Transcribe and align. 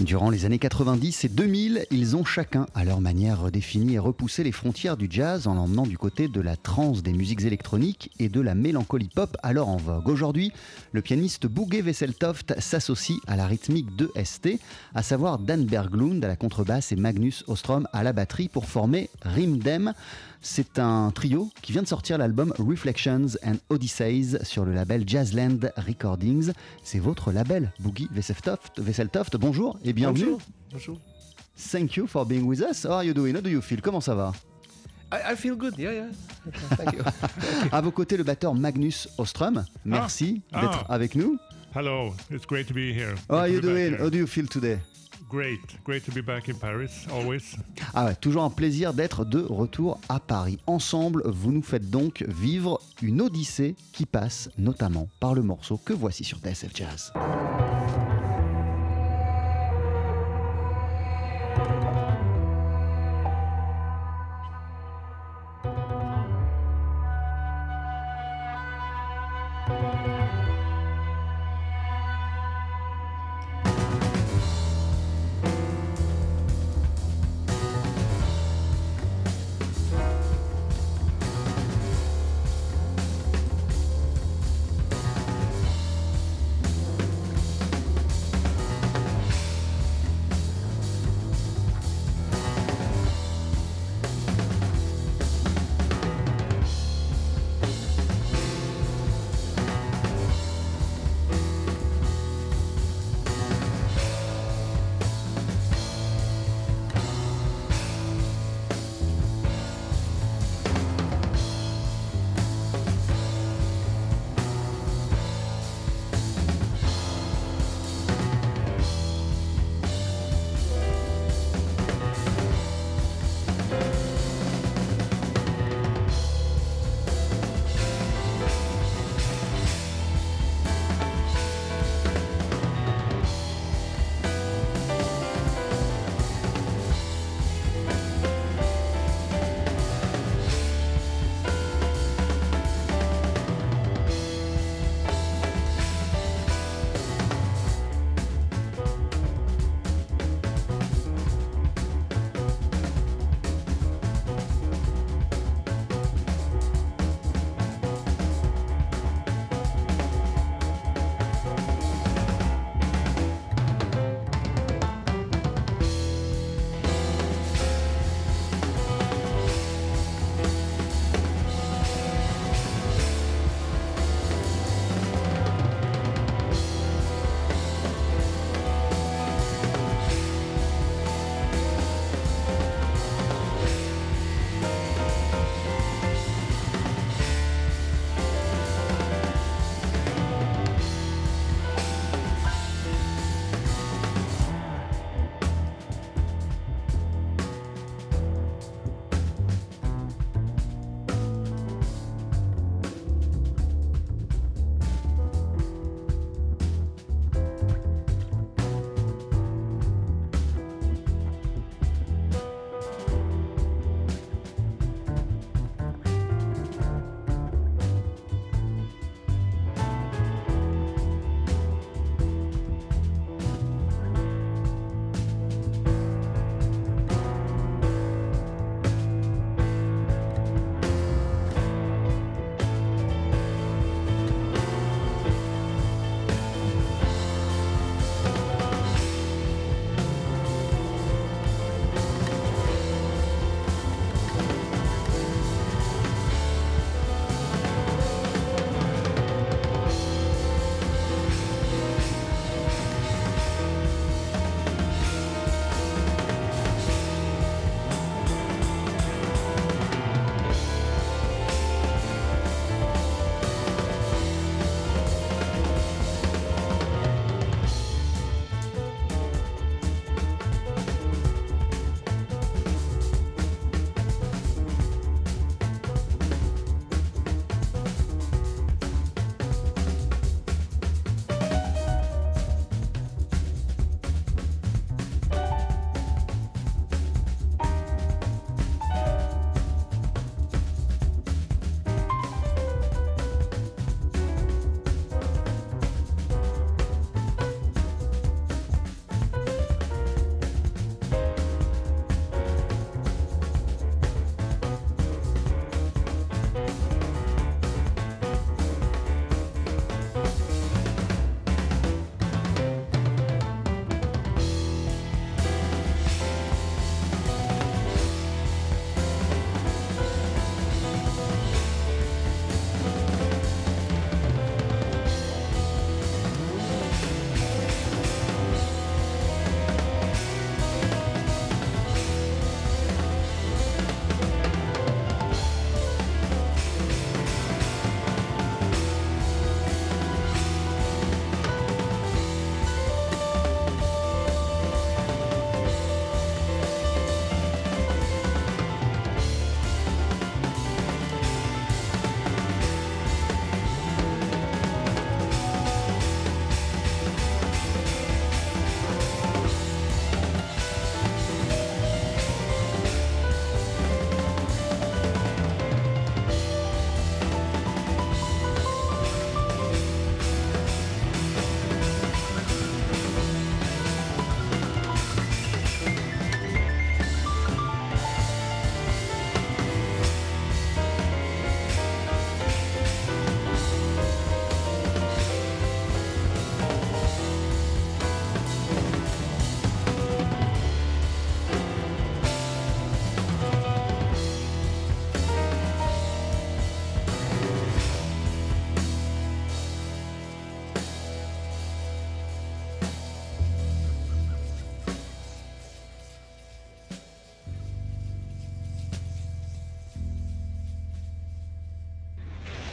Durant 0.00 0.30
les 0.30 0.46
années 0.46 0.58
90 0.58 1.24
et 1.24 1.28
2000, 1.28 1.86
ils 1.90 2.16
ont 2.16 2.24
chacun 2.24 2.66
à 2.74 2.82
leur 2.82 3.00
manière 3.00 3.42
redéfini 3.42 3.94
et 3.94 3.98
repoussé 3.98 4.42
les 4.42 4.50
frontières 4.50 4.96
du 4.96 5.06
jazz 5.08 5.46
en 5.46 5.54
l'emmenant 5.54 5.86
du 5.86 5.98
côté 5.98 6.28
de 6.28 6.40
la 6.40 6.56
trance 6.56 7.02
des 7.02 7.12
musiques 7.12 7.42
électroniques 7.42 8.10
et 8.18 8.30
de 8.30 8.40
la 8.40 8.54
mélancolie 8.54 9.10
pop 9.14 9.36
alors 9.42 9.68
en 9.68 9.76
vogue. 9.76 10.08
Aujourd'hui, 10.08 10.50
le 10.92 11.02
pianiste 11.02 11.46
Bouguet 11.46 11.82
Wesseltoft 11.82 12.58
s'associe 12.58 13.18
à 13.26 13.36
la 13.36 13.46
rythmique 13.46 13.94
de 13.94 14.10
ST, 14.24 14.58
à 14.94 15.02
savoir 15.02 15.38
Dan 15.38 15.66
Berglund 15.66 16.24
à 16.24 16.28
la 16.28 16.36
contrebasse 16.36 16.90
et 16.90 16.96
Magnus 16.96 17.44
Ostrom 17.46 17.86
à 17.92 18.02
la 18.02 18.14
batterie 18.14 18.48
pour 18.48 18.64
former 18.64 19.10
Rimdem. 19.20 19.92
C'est 20.44 20.80
un 20.80 21.12
trio 21.12 21.50
qui 21.62 21.70
vient 21.72 21.82
de 21.82 21.86
sortir 21.86 22.18
l'album 22.18 22.52
Reflections 22.58 23.26
and 23.46 23.54
Odysseys 23.68 24.38
sur 24.42 24.64
le 24.64 24.72
label 24.74 25.04
Jazzland 25.08 25.72
Recordings. 25.76 26.52
C'est 26.82 26.98
votre 26.98 27.30
label, 27.30 27.72
Boogie. 27.78 28.08
Wesseltoft. 28.14 29.36
Bonjour 29.36 29.78
et 29.84 29.92
bienvenue. 29.92 30.24
Bonjour. 30.32 30.40
Bonjour. 30.72 31.00
Thank 31.70 31.94
you 31.96 32.06
for 32.08 32.26
being 32.26 32.42
with 32.44 32.60
us. 32.60 32.84
How 32.84 32.94
are 32.94 33.04
you 33.04 33.14
doing? 33.14 33.36
How 33.36 33.40
do 33.40 33.50
you 33.50 33.60
feel? 33.60 33.80
Comment 33.80 34.00
ça 34.00 34.14
va? 34.16 34.32
I, 35.12 35.36
feel 35.36 35.54
good. 35.54 35.74
Yeah, 35.78 35.92
yeah. 35.92 36.06
Thank 36.76 36.94
you. 36.94 37.02
À 37.70 37.80
vos 37.82 37.90
côtés, 37.92 38.16
le 38.16 38.24
batteur 38.24 38.54
Magnus 38.54 39.08
Ostrom. 39.18 39.64
Merci 39.84 40.42
Ah. 40.52 40.62
d'être 40.62 40.84
Ah. 40.88 40.94
avec 40.94 41.14
nous. 41.14 41.38
Hello, 41.74 42.14
it's 42.30 42.46
great 42.46 42.66
to 42.66 42.74
be 42.74 42.92
here. 42.92 43.14
How 43.30 43.36
are 43.36 43.48
you 43.48 43.60
doing? 43.60 43.94
How 44.00 44.10
do 44.10 44.18
you 44.18 44.26
feel 44.26 44.48
today? 44.48 44.78
Great, 45.32 45.82
great 45.82 46.04
to 46.04 46.12
be 46.12 46.22
back 46.22 46.50
in 46.50 46.54
Paris, 46.56 47.06
always. 47.10 47.56
Ah 47.94 48.14
toujours 48.14 48.42
un 48.42 48.50
plaisir 48.50 48.92
d'être 48.92 49.24
de 49.24 49.40
retour 49.40 49.98
à 50.10 50.20
Paris. 50.20 50.58
Ensemble, 50.66 51.22
vous 51.24 51.52
nous 51.52 51.62
faites 51.62 51.88
donc 51.88 52.22
vivre 52.28 52.82
une 53.00 53.22
odyssée 53.22 53.74
qui 53.94 54.04
passe 54.04 54.50
notamment 54.58 55.08
par 55.20 55.32
le 55.32 55.40
morceau 55.40 55.78
que 55.78 55.94
voici 55.94 56.22
sur 56.22 56.36
TSF 56.36 56.76
Jazz. 56.76 57.14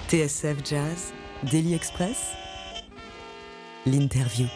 TSF 0.10 0.66
Jazz, 0.66 1.14
Daily 1.52 1.76
Express, 1.76 2.32
l'interview. 3.86 4.48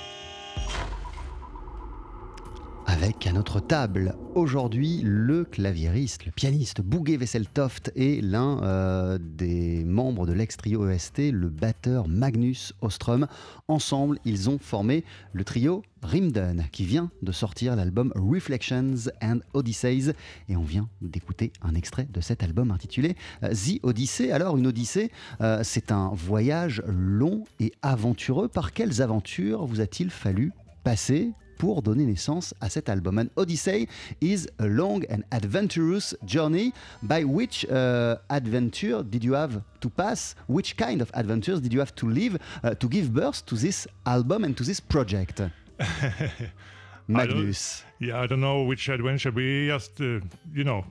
Avec 2.87 3.27
à 3.27 3.33
notre 3.33 3.59
table 3.59 4.15
aujourd'hui 4.33 5.01
le 5.03 5.43
claviériste, 5.45 6.25
le 6.25 6.31
pianiste 6.31 6.81
Bouguet 6.81 7.17
Vesseltoft 7.17 7.91
et 7.95 8.19
l'un 8.21 8.63
euh, 8.63 9.19
des 9.21 9.83
membres 9.83 10.25
de 10.25 10.33
l'ex-trio 10.33 10.89
EST, 10.89 11.31
le 11.31 11.49
batteur 11.49 12.07
Magnus 12.07 12.73
Ostrom. 12.81 13.27
Ensemble, 13.67 14.17
ils 14.25 14.49
ont 14.49 14.57
formé 14.57 15.03
le 15.33 15.43
trio 15.43 15.83
Rimden 16.03 16.65
qui 16.71 16.85
vient 16.85 17.09
de 17.21 17.31
sortir 17.31 17.75
l'album 17.75 18.13
Reflections 18.15 19.09
and 19.21 19.39
Odysseys 19.53 20.13
et 20.49 20.55
on 20.55 20.63
vient 20.63 20.89
d'écouter 21.01 21.51
un 21.61 21.75
extrait 21.75 22.07
de 22.11 22.21
cet 22.21 22.43
album 22.43 22.71
intitulé 22.71 23.15
euh, 23.43 23.53
The 23.53 23.79
Odyssey. 23.83 24.31
Alors 24.31 24.57
une 24.57 24.67
Odyssée, 24.67 25.11
euh, 25.41 25.61
c'est 25.63 25.91
un 25.91 26.09
voyage 26.13 26.83
long 26.85 27.45
et 27.59 27.71
aventureux. 27.81 28.47
Par 28.47 28.73
quelles 28.73 29.01
aventures 29.01 29.65
vous 29.65 29.81
a-t-il 29.81 30.09
fallu 30.09 30.51
passer 30.83 31.31
pour 31.57 31.81
donner 31.81 32.05
naissance 32.05 32.53
à 32.59 32.69
cet 32.69 32.89
album? 32.89 33.19
An 33.19 33.27
Odyssey 33.37 33.87
is 34.21 34.47
a 34.59 34.65
long 34.65 35.03
and 35.09 35.21
adventurous 35.31 36.15
journey. 36.25 36.73
By 37.01 37.23
which 37.23 37.65
uh, 37.69 38.17
adventure 38.29 39.03
did 39.03 39.23
you 39.23 39.33
have 39.33 39.61
to 39.79 39.89
pass? 39.89 40.35
Which 40.49 40.75
kind 40.75 41.01
of 41.01 41.09
adventures 41.13 41.61
did 41.61 41.71
you 41.71 41.79
have 41.79 41.95
to 41.95 42.09
live 42.09 42.37
uh, 42.63 42.75
to 42.75 42.89
give 42.89 43.13
birth 43.13 43.45
to 43.45 43.55
this 43.55 43.87
album 44.05 44.43
and 44.43 44.57
to 44.57 44.63
this 44.63 44.81
project? 44.81 45.41
Magnus. 47.07 47.83
Yeah, 47.99 48.21
I 48.21 48.27
don't 48.27 48.41
know 48.41 48.63
which 48.63 48.89
adventure. 48.89 49.31
We 49.31 49.67
just, 49.67 49.99
uh, 49.99 50.19
you 50.53 50.63
know, 50.63 50.85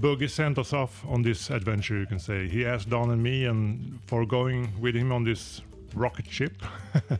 Boogie 0.00 0.28
sent 0.28 0.58
us 0.58 0.72
off 0.72 1.04
on 1.06 1.22
this 1.22 1.50
adventure, 1.50 1.98
you 1.98 2.06
can 2.06 2.18
say. 2.18 2.48
He 2.48 2.66
asked 2.66 2.90
Don 2.90 3.10
and 3.10 3.22
me 3.22 3.46
and 3.46 3.98
for 4.06 4.26
going 4.26 4.72
with 4.80 4.94
him 4.94 5.12
on 5.12 5.24
this 5.24 5.62
rocket 5.94 6.26
ship. 6.30 6.62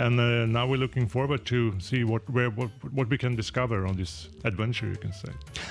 and 0.00 0.18
uh, 0.18 0.46
now 0.46 0.66
we're 0.66 0.78
looking 0.78 1.06
forward 1.06 1.44
to 1.44 1.72
see 1.78 2.04
what, 2.04 2.22
where, 2.30 2.48
what, 2.50 2.70
what 2.92 3.08
we 3.10 3.18
can 3.18 3.36
discover 3.36 3.86
on 3.86 3.94
this 3.94 4.30
adventure, 4.44 4.86
you 4.86 4.96
can 4.96 5.12
say. 5.12 5.30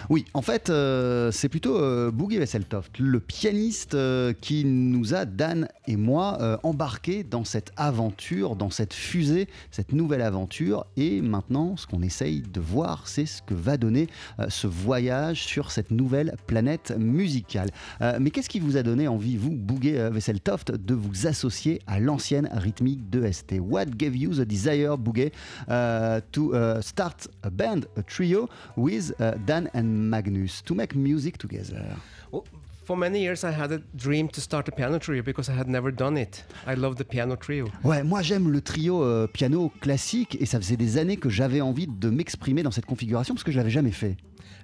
Oui, 0.09 0.25
en 0.33 0.41
fait, 0.41 0.69
euh, 0.69 1.31
c'est 1.31 1.49
plutôt 1.49 1.77
euh, 1.77 2.11
Boogie 2.11 2.37
Vesseltoft, 2.37 2.99
le 2.99 3.19
pianiste 3.19 3.95
euh, 3.95 4.33
qui 4.39 4.65
nous 4.65 5.13
a, 5.15 5.25
Dan 5.25 5.68
et 5.87 5.95
moi, 5.95 6.37
euh, 6.42 6.57
embarqués 6.63 7.23
dans 7.23 7.44
cette 7.44 7.71
aventure, 7.75 8.56
dans 8.56 8.69
cette 8.69 8.94
fusée, 8.94 9.47
cette 9.71 9.94
nouvelle 9.94 10.21
aventure. 10.21 10.85
Et 10.95 11.21
maintenant, 11.21 11.75
ce 11.75 11.87
qu'on 11.87 12.04
essaye 12.04 12.42
de 12.42 12.59
voir, 12.59 13.07
c'est 13.07 13.25
ce 13.25 13.42
que 13.42 13.56
va 13.56 13.77
donner 13.77 14.07
euh, 14.39 14.45
ce 14.49 14.68
voyage 14.68 15.44
sur 15.44 15.71
cette 15.71 15.89
nouvelle 15.89 16.35
planète 16.45 16.94
musicale. 16.97 17.69
Euh, 18.01 18.19
mais 18.21 18.30
qu'est-ce 18.30 18.49
qui 18.49 18.59
vous 18.59 18.77
a 18.77 18.83
donné 18.83 19.07
envie, 19.07 19.37
vous, 19.37 19.51
Boogie 19.51 19.94
Vesseltoft, 20.11 20.71
de 20.71 20.94
vous 20.94 21.25
associer 21.25 21.81
à 21.87 21.99
l'ancienne 21.99 22.47
rythmique 22.51 23.09
de 23.09 23.30
ST 23.31 23.56
What 23.59 23.85
gave 23.97 24.19
you 24.19 24.33
the 24.33 24.45
desire, 24.45 24.97
Boogie, 24.97 25.31
uh, 25.68 26.21
to 26.31 26.56
uh, 26.56 26.81
start 26.81 27.28
a 27.44 27.49
band, 27.49 27.88
a 27.95 28.04
trio 28.04 28.49
with 28.76 29.11
uh, 29.19 29.31
Dan 29.45 29.69
and 29.73 30.09
Magnus 30.09 30.61
to 30.64 30.76
make 30.76 30.95
music 30.95 31.38
together? 31.38 31.95
Well, 32.31 32.44
for 32.90 32.97
many 32.97 33.19
years, 33.19 33.44
I 33.44 33.52
had 33.52 33.71
a 33.71 33.81
dream 33.95 34.30
to 34.30 34.42
start 34.42 34.68
a 34.68 34.71
piano 34.71 34.97
trio 34.97 35.21
because 35.21 35.47
I 35.47 35.54
had 35.54 35.68
never 35.68 35.92
done 35.92 36.18
it. 36.18 36.44
I 36.66 36.73
love 36.73 36.95
the 36.95 37.06
piano 37.06 37.35
trio. 37.35 37.68
Ouais, 37.83 38.04
moi 38.04 38.23
j'aime 38.23 38.49
le 38.49 38.61
trio 38.61 39.04
euh, 39.04 39.28
piano 39.28 39.71
classique 39.80 40.35
et 40.42 40.47
ça 40.47 40.59
faisait 40.59 40.76
des 40.76 40.97
années 40.97 41.18
que 41.18 41.30
j'avais 41.30 41.61
envie 41.61 41.85
de 41.85 42.09
m'exprimer 42.09 42.64
dans 42.64 42.71
cette 42.71 42.88
configuration 42.88 43.35
parce 43.35 43.44
que 43.44 43.52
je 43.52 43.57
l'avais 43.57 43.69
jamais 43.69 43.92
fait. 43.92 44.18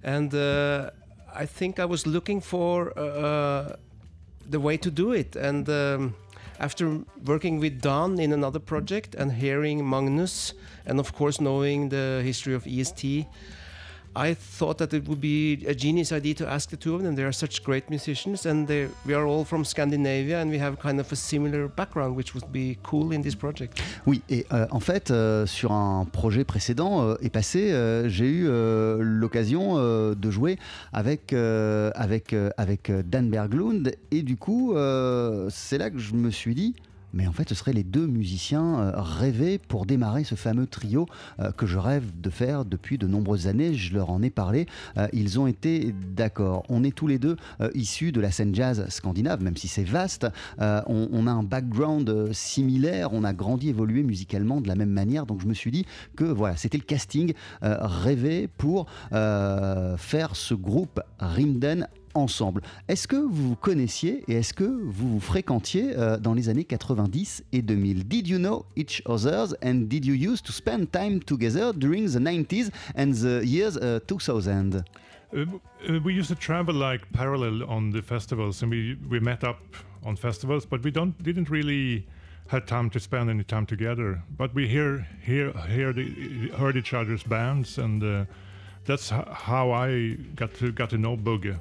And 0.04 0.30
uh, 0.34 0.90
I 1.40 1.46
think 1.46 1.78
I 1.78 1.86
was 1.86 2.08
looking 2.08 2.42
for 2.42 2.94
uh, 2.98 3.76
the 4.50 4.58
way 4.58 4.80
to 4.80 4.90
do 4.90 5.14
it. 5.14 5.36
And 5.36 5.70
um, 5.70 6.14
after 6.60 7.02
working 7.26 7.60
with 7.60 7.82
Don 7.82 8.20
in 8.20 8.32
another 8.32 8.60
project 8.60 9.16
and 9.16 9.32
hearing 9.32 9.88
Magnus, 9.88 10.54
and 10.86 11.00
of 11.00 11.14
course 11.14 11.42
knowing 11.42 11.90
the 11.90 12.22
history 12.24 12.54
of 12.54 12.66
EST, 12.68 13.26
I 14.16 14.34
thought 14.34 14.78
that 14.78 14.94
it 14.94 15.08
would 15.08 15.20
be 15.20 15.66
a 15.68 15.76
genius 15.76 16.12
idea 16.12 16.36
to 16.36 16.48
ask 16.48 16.70
the 16.70 16.78
two 16.78 16.96
of 16.96 17.04
them. 17.04 17.16
They 17.16 17.24
are 17.24 17.34
such 17.34 17.64
great 17.64 17.90
musicians, 17.90 18.46
and 18.46 18.66
they, 18.66 18.88
we 19.06 19.14
are 19.14 19.26
all 19.26 19.44
from 19.44 19.66
Scandinavia, 19.66 20.42
and 20.42 20.50
we 20.50 20.58
have 20.58 20.80
kind 20.80 21.00
of 21.00 21.12
a 21.12 21.16
similar 21.16 21.68
background, 21.68 22.16
which 22.16 22.34
would 22.34 22.52
be 22.52 22.78
cool 22.84 23.12
in 23.12 23.22
this 23.22 23.36
project. 23.36 23.82
Oui, 24.06 24.22
et 24.30 24.46
euh, 24.54 24.68
en 24.72 24.80
fait, 24.80 25.12
euh, 25.12 25.46
sur 25.46 25.74
un 25.74 26.06
projet 26.06 26.46
précédent 26.46 27.02
euh, 27.02 27.16
et 27.22 27.30
passé, 27.30 27.74
j'ai 28.08 28.28
eu 28.28 28.48
l'occasion 29.00 29.76
de 30.14 30.32
jouer 30.32 30.58
avec, 30.94 31.34
Dan 31.34 33.30
Berglund, 33.30 33.96
et 34.12 34.22
du 34.22 34.38
coup, 34.38 34.76
c'est 35.50 35.78
là 35.78 35.90
que 35.90 36.00
je 36.00 36.14
me 36.14 36.32
suis 36.32 36.56
dit. 36.56 36.74
Mais 37.16 37.28
en 37.28 37.32
fait, 37.32 37.50
ce 37.50 37.56
seraient 37.56 37.74
les 37.74 37.84
deux 37.84 38.06
musiciens 38.06 38.80
euh, 38.80 38.92
rêvés 38.96 39.58
pour 39.58 39.86
démarrer 39.86 40.26
ce 40.26 40.36
fameux 40.36 40.68
trio 40.68 41.08
euh, 41.40 41.52
que 41.52 41.66
je 41.66 41.78
rêve 41.78 42.12
de 42.20 42.30
faire 42.30 42.66
depuis 42.66 42.98
de 42.98 43.08
nombreuses 43.08 43.48
années. 43.48 43.74
Je 43.74 43.94
leur 43.94 44.10
en 44.10 44.22
ai 44.22 44.30
parlé. 44.30 44.68
Euh, 44.98 45.08
ils 45.14 45.40
ont 45.40 45.48
été 45.48 45.96
d'accord. 46.14 46.64
On 46.68 46.84
est 46.84 46.94
tous 46.94 47.08
les 47.08 47.18
deux 47.18 47.38
issus 47.74 48.12
de 48.12 48.20
la 48.20 48.32
scène 48.32 48.54
jazz 48.54 48.86
scandinave, 48.90 49.42
même 49.42 49.56
si 49.56 49.70
c'est 49.70 49.86
vaste. 49.86 50.28
On, 50.60 51.28
a 51.28 51.32
un 51.32 51.44
background 51.44 52.34
similaire. 52.34 53.14
On 53.14 53.24
a 53.24 53.32
grandi, 53.32 53.70
évolué 53.70 54.04
musicalement 54.04 54.60
de 54.60 54.68
la 54.68 54.76
même 54.76 54.90
manière. 54.90 55.26
Donc 55.26 55.42
je 55.42 55.48
me 55.48 55.54
suis 55.54 55.72
dit 55.72 55.86
que 56.18 56.26
voilà, 56.26 56.58
c'était 56.58 56.78
le 56.78 56.84
casting 56.84 57.34
rêvé 57.62 58.50
pour 58.58 58.88
faire 59.12 60.36
ce 60.36 60.54
groupe 60.54 61.00
Rimden 61.20 61.88
ensemble. 62.16 62.62
Est-ce 62.88 63.08
que 63.08 63.16
vous 63.16 63.50
vous 63.50 63.56
connaissiez 63.56 64.24
et 64.28 64.34
est-ce 64.34 64.54
que 64.54 64.64
vous 64.64 65.14
vous 65.14 65.20
fréquentiez 65.20 65.94
euh, 65.96 66.18
dans 66.18 66.34
les 66.34 66.50
années 66.50 66.64
90 66.64 67.44
et 67.52 67.62
2000 67.62 68.08
Did 68.08 68.28
you 68.28 68.40
know 68.40 68.66
each 68.76 69.02
other 69.06 69.46
and 69.64 69.88
did 69.88 70.06
you 70.06 70.16
use 70.16 70.42
to 70.42 70.52
spend 70.52 70.88
time 70.92 71.20
together 71.20 71.74
during 71.74 72.08
the 72.08 72.20
90s 72.20 72.72
and 72.96 73.14
the 73.14 73.46
years 73.46 73.78
uh, 73.78 74.00
2000 74.08 74.84
Uh, 75.34 75.42
uh, 75.90 76.00
we 76.04 76.14
used 76.14 76.30
to 76.30 76.36
travel 76.36 76.74
like 76.74 77.02
parallel 77.12 77.64
on 77.68 77.92
the 77.92 78.02
festivals, 78.02 78.62
and 78.62 78.72
we 78.72 78.96
we 79.10 79.20
met 79.20 79.44
up 79.44 79.60
on 80.04 80.16
festivals, 80.16 80.66
but 80.66 80.84
we 80.84 80.92
don't 80.92 81.22
didn't 81.24 81.50
really 81.50 82.06
had 82.48 82.68
time 82.68 82.90
to 82.92 83.00
spend 83.00 83.30
any 83.30 83.44
time 83.44 83.66
together. 83.66 84.22
But 84.38 84.54
we 84.54 84.68
hear 84.68 85.08
hear 85.22 85.52
hear 85.68 85.94
the, 85.94 86.52
heard 86.58 86.78
each 86.78 86.94
other's 86.94 87.24
bands, 87.24 87.78
and 87.78 88.04
uh, 88.04 88.26
that's 88.86 89.12
how 89.12 89.72
I 89.72 90.18
got 90.36 90.50
to 90.60 90.72
got 90.72 90.88
to 90.88 90.98
know 90.98 91.16
Boogie. 91.18 91.54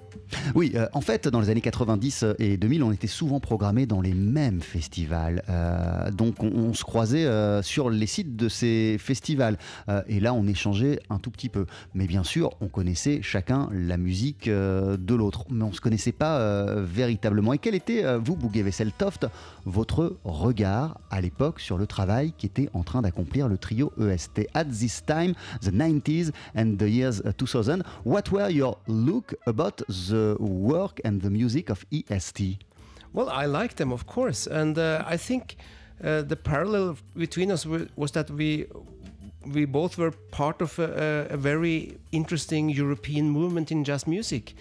Oui, 0.55 0.73
euh, 0.75 0.87
en 0.93 1.01
fait, 1.01 1.29
dans 1.29 1.41
les 1.41 1.51
années 1.51 1.61
90 1.61 2.25
et 2.39 2.57
2000, 2.57 2.83
on 2.83 2.93
était 2.93 3.07
souvent 3.07 3.41
programmés 3.41 3.87
dans 3.87 4.01
les 4.01 4.15
mêmes 4.15 4.61
festivals. 4.61 5.43
Euh, 5.49 6.11
donc, 6.11 6.43
on, 6.43 6.49
on 6.49 6.75
se 6.75 6.85
croisait 6.85 7.25
euh, 7.27 7.63
sur 7.63 7.91
les 7.91 8.07
sites 8.07 8.37
de 8.37 8.49
ces 8.49 8.97
festivals. 8.99 9.59
Euh, 9.89 10.03
et 10.09 10.21
là, 10.21 10.35
on 10.35 10.47
échangeait 10.47 11.01
un 11.11 11.19
tout 11.19 11.31
petit 11.31 11.49
peu. 11.49 11.67
Mais 11.95 12.07
bien 12.07 12.25
sûr, 12.25 12.51
on 12.61 12.69
connaissait 12.69 13.21
chacun 13.23 13.69
la 13.73 13.97
musique 13.97 14.49
euh, 14.49 14.97
de 14.97 15.15
l'autre. 15.15 15.45
Mais 15.51 15.65
on 15.65 15.71
ne 15.71 15.75
se 15.75 15.81
connaissait 15.81 16.13
pas 16.13 16.39
euh, 16.39 16.85
véritablement. 16.87 17.53
Et 17.53 17.59
quel 17.59 17.75
était, 17.75 18.05
vous, 18.19 18.37
Bouguet 18.37 18.63
Vesseltoft, 18.63 19.27
votre 19.65 20.17
regard 20.25 20.99
à 21.11 21.21
l'époque 21.21 21.61
sur 21.61 21.79
le 21.79 21.87
travail 21.87 22.33
qui 22.37 22.47
était 22.47 22.69
en 22.75 22.83
train 22.83 23.03
d'accomplir 23.03 23.49
le 23.49 23.59
trio 23.59 23.93
EST 24.01 24.49
At 24.55 24.65
this 24.67 25.03
time, 25.07 25.35
the 25.63 25.73
90s 25.73 26.33
and 26.57 26.77
the 26.79 26.89
years 26.89 27.14
uh, 27.25 27.33
2000, 27.37 27.83
what 28.05 28.31
were 28.31 28.49
your 28.49 28.79
look 28.87 29.35
about 29.47 29.79
the 29.89 30.37
work 30.39 31.01
and 31.05 31.23
the 31.23 31.31
music 31.31 31.71
of 31.71 31.85
EST? 31.93 32.65
Well, 33.13 33.29
I 33.29 33.47
like 33.47 33.77
them, 33.77 33.93
of 33.93 34.07
course, 34.07 34.47
and 34.47 34.79
uh, 34.79 35.05
I 35.07 35.17
think 35.17 35.57
uh, 36.03 36.23
the 36.23 36.37
parallel 36.37 36.97
between 37.17 37.53
us 37.53 37.65
was 37.97 38.11
that 38.13 38.31
we 38.31 38.67
we 39.47 39.67
both 39.67 39.99
were 39.99 40.11
part 40.31 40.63
of 40.63 40.79
a, 40.79 41.27
a, 41.31 41.37
very 41.37 41.99
interesting 42.13 42.71
European 42.71 43.29
movement 43.29 43.71
in 43.71 43.85
jazz 43.85 44.07
music. 44.07 44.55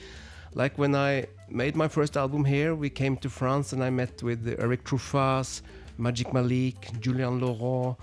Like 0.53 0.77
when 0.77 0.93
I 0.93 1.27
made 1.49 1.75
my 1.75 1.87
first 1.87 2.17
album 2.17 2.45
here, 2.45 2.75
we 2.75 2.89
came 2.89 3.17
to 3.17 3.29
France 3.29 3.73
and 3.73 3.83
I 3.83 3.89
met 3.89 4.21
with 4.21 4.45
Eric 4.59 4.83
Truffaz, 4.83 5.61
Magic 5.97 6.33
Malik, 6.33 6.89
Julian 6.99 7.39
Laurent, 7.39 7.97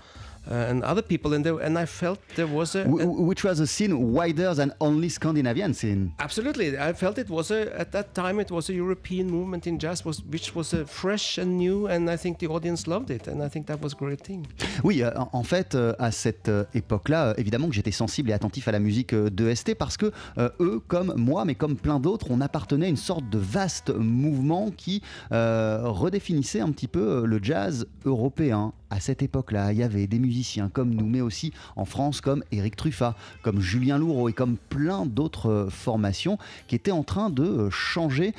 and 0.49 0.83
other 0.83 1.01
people, 1.03 1.33
and 1.33 1.43
there, 1.45 1.59
and 1.59 1.77
I 1.77 1.85
felt 1.85 2.19
there 2.35 2.47
was 2.47 2.75
a, 2.75 2.83
wh- 2.83 3.19
which 3.27 3.43
was 3.43 3.59
a 3.59 3.67
scene 3.67 4.11
wider 4.13 4.53
than 4.55 4.73
only 4.79 5.09
Scandinavian 5.09 5.73
scene. 5.73 6.13
Absolutely, 6.19 6.77
I 6.77 6.93
felt 6.93 7.17
it 7.17 7.29
was 7.29 7.51
a 7.51 7.77
at 7.79 7.91
that 7.91 8.13
time 8.13 8.39
it 8.41 8.49
was 8.51 8.69
a 8.69 8.73
European 8.73 9.27
movement 9.29 9.67
in 9.67 9.77
jazz, 9.79 10.03
was 10.05 10.21
which 10.31 10.55
was 10.55 10.73
a 10.73 10.85
fresh 10.85 11.37
and 11.37 11.57
new, 11.57 11.87
and 11.87 12.09
I 12.09 12.17
think 12.17 12.39
the 12.39 12.47
audience 12.47 12.87
loved 12.87 13.11
it, 13.11 13.27
and 13.27 13.41
I 13.43 13.49
think 13.49 13.67
that 13.67 13.81
was 13.81 13.93
a 13.93 13.97
great 13.97 14.21
thing. 14.23 14.45
Oui, 14.83 15.03
euh, 15.03 15.11
en 15.31 15.43
fait, 15.43 15.75
euh, 15.75 15.93
à 15.99 16.11
cette 16.11 16.49
euh, 16.49 16.63
époque-là, 16.73 17.33
évidemment 17.37 17.67
que 17.67 17.75
j'étais 17.75 17.91
sensible 17.91 18.29
et 18.31 18.33
attentif 18.33 18.67
à 18.67 18.71
la 18.71 18.79
musique 18.79 19.13
de 19.13 19.53
ST 19.53 19.75
parce 19.75 19.97
que 19.97 20.11
euh, 20.37 20.49
eux, 20.59 20.81
comme 20.87 21.13
moi, 21.17 21.45
mais 21.45 21.55
comme 21.55 21.75
plein 21.75 21.99
d'autres, 21.99 22.27
on 22.31 22.41
appartenait 22.41 22.87
à 22.87 22.89
une 22.89 22.97
sorte 22.97 23.29
de 23.29 23.37
vaste 23.37 23.89
mouvement 23.93 24.71
qui 24.75 25.01
euh, 25.31 25.81
redéfinissait 25.83 26.61
un 26.61 26.71
petit 26.71 26.87
peu 26.87 27.25
le 27.25 27.39
jazz 27.41 27.85
européen. 28.05 28.73
À 28.91 28.99
cette 28.99 29.23
époque-là, 29.23 29.71
il 29.71 29.79
y 29.79 29.83
avait 29.83 30.05
des 30.05 30.19
musiciens 30.19 30.69
comme 30.69 30.93
nous, 30.93 31.07
mais 31.07 31.21
aussi 31.21 31.51
en 31.75 31.85
France 31.85 32.21
comme 32.21 32.43
Éric 32.51 32.75
Truffat, 32.75 33.15
comme 33.41 33.59
Julien 33.59 33.97
Louraud 33.97 34.29
et 34.29 34.33
comme 34.33 34.57
plein 34.57 35.05
d'autres 35.05 35.67
formations 35.71 36.37
qui 36.67 36.75
étaient 36.75 36.91
en 36.91 37.03
train 37.03 37.29
de 37.29 37.69
changer 37.69 38.33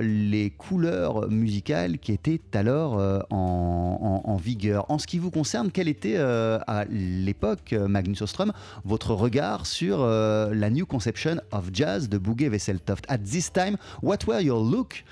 les 0.00 0.50
couleurs 0.50 1.30
musicales 1.30 1.98
qui 1.98 2.12
étaient 2.12 2.40
alors 2.54 3.00
en, 3.30 4.36
vigueur. 4.42 4.90
En 4.90 4.98
ce 4.98 5.06
qui 5.06 5.18
vous 5.18 5.30
concerne, 5.30 5.70
quel 5.70 5.88
était 5.88 6.16
à 6.16 6.84
l'époque, 6.90 7.72
Magnus 7.72 8.22
Ostrom, 8.22 8.52
votre 8.84 9.12
regard 9.12 9.66
sur 9.66 10.04
la 10.06 10.70
new 10.70 10.86
conception 10.86 11.36
of 11.52 11.70
jazz 11.72 12.08
de 12.08 12.18
Bouguet 12.18 12.48
Wesseltoft? 12.48 13.04
At 13.08 13.18
this 13.18 13.52
time, 13.52 13.76
what 14.02 14.18
were 14.26 14.40
your 14.40 14.60
look 14.60 15.04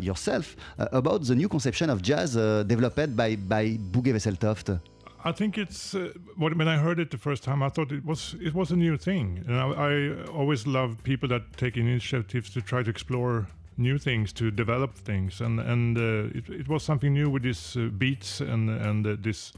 yourself 0.00 0.56
uh, 0.78 0.86
about 0.92 1.20
the 1.20 1.34
new 1.34 1.48
conception 1.48 1.90
of 1.90 2.02
jazz 2.02 2.36
uh, 2.36 2.64
developed 2.66 3.14
by 3.16 3.36
by 3.36 3.78
Bouguet 3.78 4.12
I 5.24 5.32
think 5.32 5.56
it's 5.56 5.94
uh, 5.94 6.12
when 6.36 6.66
I 6.66 6.76
heard 6.76 6.98
it 6.98 7.10
the 7.10 7.18
first 7.18 7.44
time, 7.44 7.62
I 7.62 7.68
thought 7.68 7.92
it 7.92 8.04
was 8.04 8.34
it 8.40 8.54
was 8.54 8.72
a 8.72 8.76
new 8.76 8.96
thing, 8.96 9.44
and 9.46 9.56
I, 9.56 9.66
I 9.68 10.24
always 10.32 10.66
love 10.66 10.96
people 11.04 11.28
that 11.28 11.56
take 11.56 11.76
initiatives 11.76 12.50
to 12.54 12.60
try 12.60 12.82
to 12.82 12.90
explore 12.90 13.46
new 13.76 13.98
things, 13.98 14.32
to 14.32 14.50
develop 14.50 14.94
things, 14.94 15.40
and 15.40 15.60
and 15.60 15.96
uh, 15.96 16.38
it, 16.38 16.48
it, 16.48 16.68
was 16.68 16.82
something 16.82 17.12
new 17.12 17.30
with 17.30 17.42
these 17.42 17.76
uh, 17.76 17.88
beats 17.98 18.40
and 18.40 18.68
and 18.68 19.06
uh, 19.06 19.16
this 19.20 19.52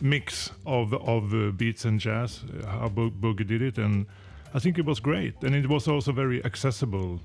mix 0.00 0.50
of 0.64 0.94
of 0.94 1.34
uh, 1.34 1.50
beats 1.50 1.84
and 1.84 2.00
jazz, 2.00 2.40
how 2.66 2.88
Bo 2.88 3.10
Boogie 3.10 3.46
did 3.46 3.60
it, 3.60 3.78
and 3.78 4.06
I 4.54 4.58
think 4.60 4.78
it 4.78 4.86
was 4.86 5.00
great, 5.00 5.34
and 5.44 5.54
it 5.54 5.68
was 5.68 5.88
also 5.88 6.12
very 6.12 6.42
accessible. 6.44 7.20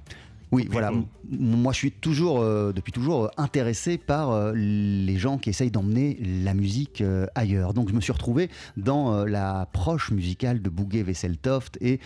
Oui, 0.51 0.68
voilà. 0.72 0.92
Moi, 1.30 1.74
je 1.74 1.77
suis 1.77 1.92
toujours, 1.92 2.39
euh, 2.39 2.72
depuis 2.72 2.94
toujours, 2.94 3.30
intéressé 3.36 3.98
par 3.98 4.32
euh, 4.32 4.54
les 4.56 5.18
gens 5.18 5.38
qui 5.38 5.50
essayent 5.50 5.72
d'emmener 5.72 6.18
la 6.44 6.54
musique 6.54 7.01
euh, 7.01 7.25
ailleurs. 7.36 7.74
Donc, 7.74 7.89
je 7.89 7.94
me 7.94 8.00
suis 8.00 8.13
retrouvé 8.13 8.50
dans 8.77 9.25
l'approche 9.25 10.12
musicale 10.12 10.62
de 10.62 10.70
Bouguet 10.70 11.04
Wesseltoft 11.04 11.77
et 11.82 12.00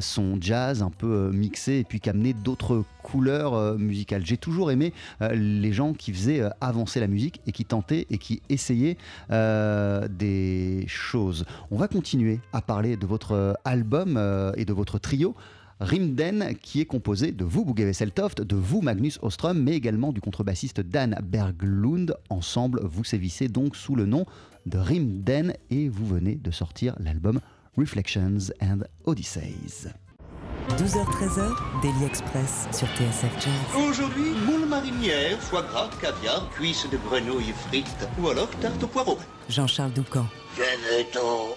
son 0.00 0.38
jazz 0.40 0.82
un 0.82 0.90
peu 0.90 1.30
mixé 1.32 1.78
et 1.78 1.84
puis 1.84 2.00
qui 2.00 2.10
amenait 2.10 2.32
d'autres 2.32 2.84
couleurs 3.02 3.78
musicales. 3.78 4.24
J'ai 4.24 4.36
toujours 4.36 4.70
aimé 4.70 4.92
les 5.20 5.72
gens 5.72 5.92
qui 5.92 6.12
faisaient 6.12 6.42
avancer 6.60 7.00
la 7.00 7.06
musique 7.06 7.40
et 7.46 7.52
qui 7.52 7.64
tentaient 7.64 8.06
et 8.10 8.18
qui 8.18 8.42
essayaient 8.48 8.96
des 9.30 10.84
choses. 10.86 11.44
On 11.70 11.76
va 11.76 11.88
continuer 11.88 12.40
à 12.52 12.60
parler 12.60 12.96
de 12.96 13.06
votre 13.06 13.58
album 13.64 14.18
et 14.56 14.64
de 14.64 14.72
votre 14.72 14.98
trio. 14.98 15.34
Rimden, 15.80 16.54
qui 16.60 16.80
est 16.80 16.86
composé 16.86 17.32
de 17.32 17.44
vous, 17.44 17.64
Bouguet 17.64 17.84
Wesseltoft, 17.84 18.42
de 18.42 18.56
vous, 18.56 18.80
Magnus 18.80 19.18
Ostrom, 19.22 19.62
mais 19.62 19.74
également 19.74 20.12
du 20.12 20.20
contrebassiste 20.20 20.80
Dan 20.80 21.18
Berglund. 21.22 22.16
Ensemble, 22.30 22.80
vous 22.84 23.04
sévissez 23.04 23.48
donc 23.48 23.76
sous 23.76 23.94
le 23.94 24.06
nom 24.06 24.26
de 24.66 24.78
Rimden 24.78 25.54
et 25.70 25.88
vous 25.88 26.06
venez 26.06 26.34
de 26.34 26.50
sortir 26.50 26.96
l'album 26.98 27.40
Reflections 27.76 28.50
and 28.60 28.80
Odysseys. 29.04 29.88
12h-13h, 30.76 31.80
Daily 31.80 32.04
Express 32.04 32.68
sur 32.72 32.88
TSF 32.88 33.32
Jazz. 33.40 33.88
Aujourd'hui, 33.88 34.32
moule 34.46 34.68
marinière, 34.68 35.38
foie 35.40 35.62
gras, 35.62 35.88
caviar, 36.00 36.50
cuisses 36.50 36.86
de 36.90 36.98
grenouille 36.98 37.54
frites 37.68 38.08
ou 38.20 38.28
alors 38.28 38.50
tarte 38.60 38.82
au 38.82 38.86
poireau. 38.86 39.18
Jean-Charles 39.48 39.92
Doucan. 39.92 40.26
Venez-t'en 40.56 41.56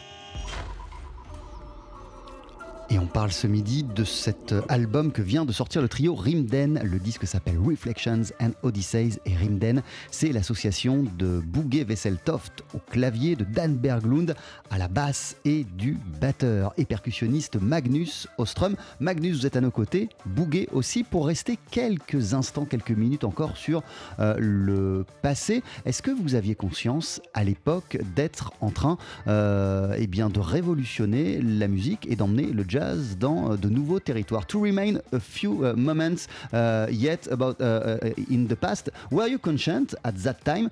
Parle 3.11 3.31
ce 3.31 3.45
midi 3.45 3.83
de 3.83 4.03
cet 4.03 4.55
album 4.69 5.11
que 5.11 5.21
vient 5.21 5.43
de 5.43 5.51
sortir 5.51 5.81
le 5.81 5.89
trio 5.89 6.15
Rimden. 6.15 6.79
Le 6.83 6.97
disque 6.97 7.27
s'appelle 7.27 7.57
Reflections 7.57 8.23
and 8.39 8.51
Odysseys 8.63 9.19
et 9.25 9.35
Rimden, 9.35 9.81
c'est 10.11 10.31
l'association 10.31 11.05
de 11.17 11.39
Bouguet 11.39 11.83
Wesseltoft 11.83 12.63
au 12.73 12.79
clavier, 12.79 13.35
de 13.35 13.43
Dan 13.43 13.75
Berglund 13.75 14.35
à 14.69 14.77
la 14.77 14.87
basse 14.87 15.35
et 15.43 15.65
du 15.77 15.97
batteur 16.21 16.73
et 16.77 16.85
percussionniste 16.85 17.57
Magnus 17.61 18.27
Ostrom. 18.37 18.75
Magnus, 18.99 19.39
vous 19.39 19.45
êtes 19.45 19.57
à 19.57 19.61
nos 19.61 19.71
côtés, 19.71 20.09
Bouguet 20.25 20.69
aussi, 20.71 21.03
pour 21.03 21.27
rester 21.27 21.57
quelques 21.69 22.33
instants, 22.33 22.65
quelques 22.65 22.91
minutes 22.91 23.25
encore 23.25 23.57
sur 23.57 23.83
euh, 24.19 24.35
le 24.39 25.05
passé. 25.21 25.63
Est-ce 25.85 26.01
que 26.01 26.11
vous 26.11 26.35
aviez 26.35 26.55
conscience 26.55 27.21
à 27.33 27.43
l'époque 27.43 27.97
d'être 28.15 28.53
en 28.61 28.69
train 28.69 28.97
euh, 29.27 29.95
eh 29.97 30.07
bien, 30.07 30.29
de 30.29 30.39
révolutionner 30.39 31.41
la 31.41 31.67
musique 31.67 32.07
et 32.09 32.15
d'emmener 32.15 32.47
le 32.47 32.63
jazz 32.67 33.00
dans 33.17 33.51
euh, 33.51 33.57
de 33.57 33.69
nouveaux 33.69 33.99
territoires. 33.99 34.45
To 34.47 34.59
remain 34.61 34.99
a 35.11 35.19
few 35.19 35.63
uh, 35.63 35.73
moments 35.75 36.27
uh, 36.53 36.87
yet 36.89 37.27
about 37.31 37.61
uh, 37.61 37.97
in 38.29 38.47
the 38.47 38.55
past, 38.55 38.91
were 39.11 39.27
you 39.27 39.39
conscient 39.39 39.95
at 40.03 40.15
that 40.23 40.43
time 40.43 40.69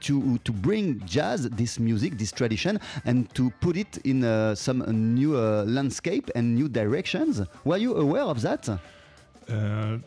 to 0.00 0.38
to 0.44 0.52
bring 0.52 1.00
jazz, 1.06 1.48
this 1.50 1.78
music, 1.78 2.16
this 2.16 2.32
tradition, 2.32 2.78
and 3.04 3.26
to 3.34 3.50
put 3.60 3.76
it 3.76 3.98
in 4.04 4.22
some 4.54 4.84
new 5.14 5.36
landscape 5.64 6.30
and 6.34 6.54
new 6.54 6.68
directions? 6.68 7.42
Were 7.64 7.78
you 7.78 7.96
aware 7.96 8.24
of 8.24 8.42
that? 8.42 8.68
Uh, 9.48 9.98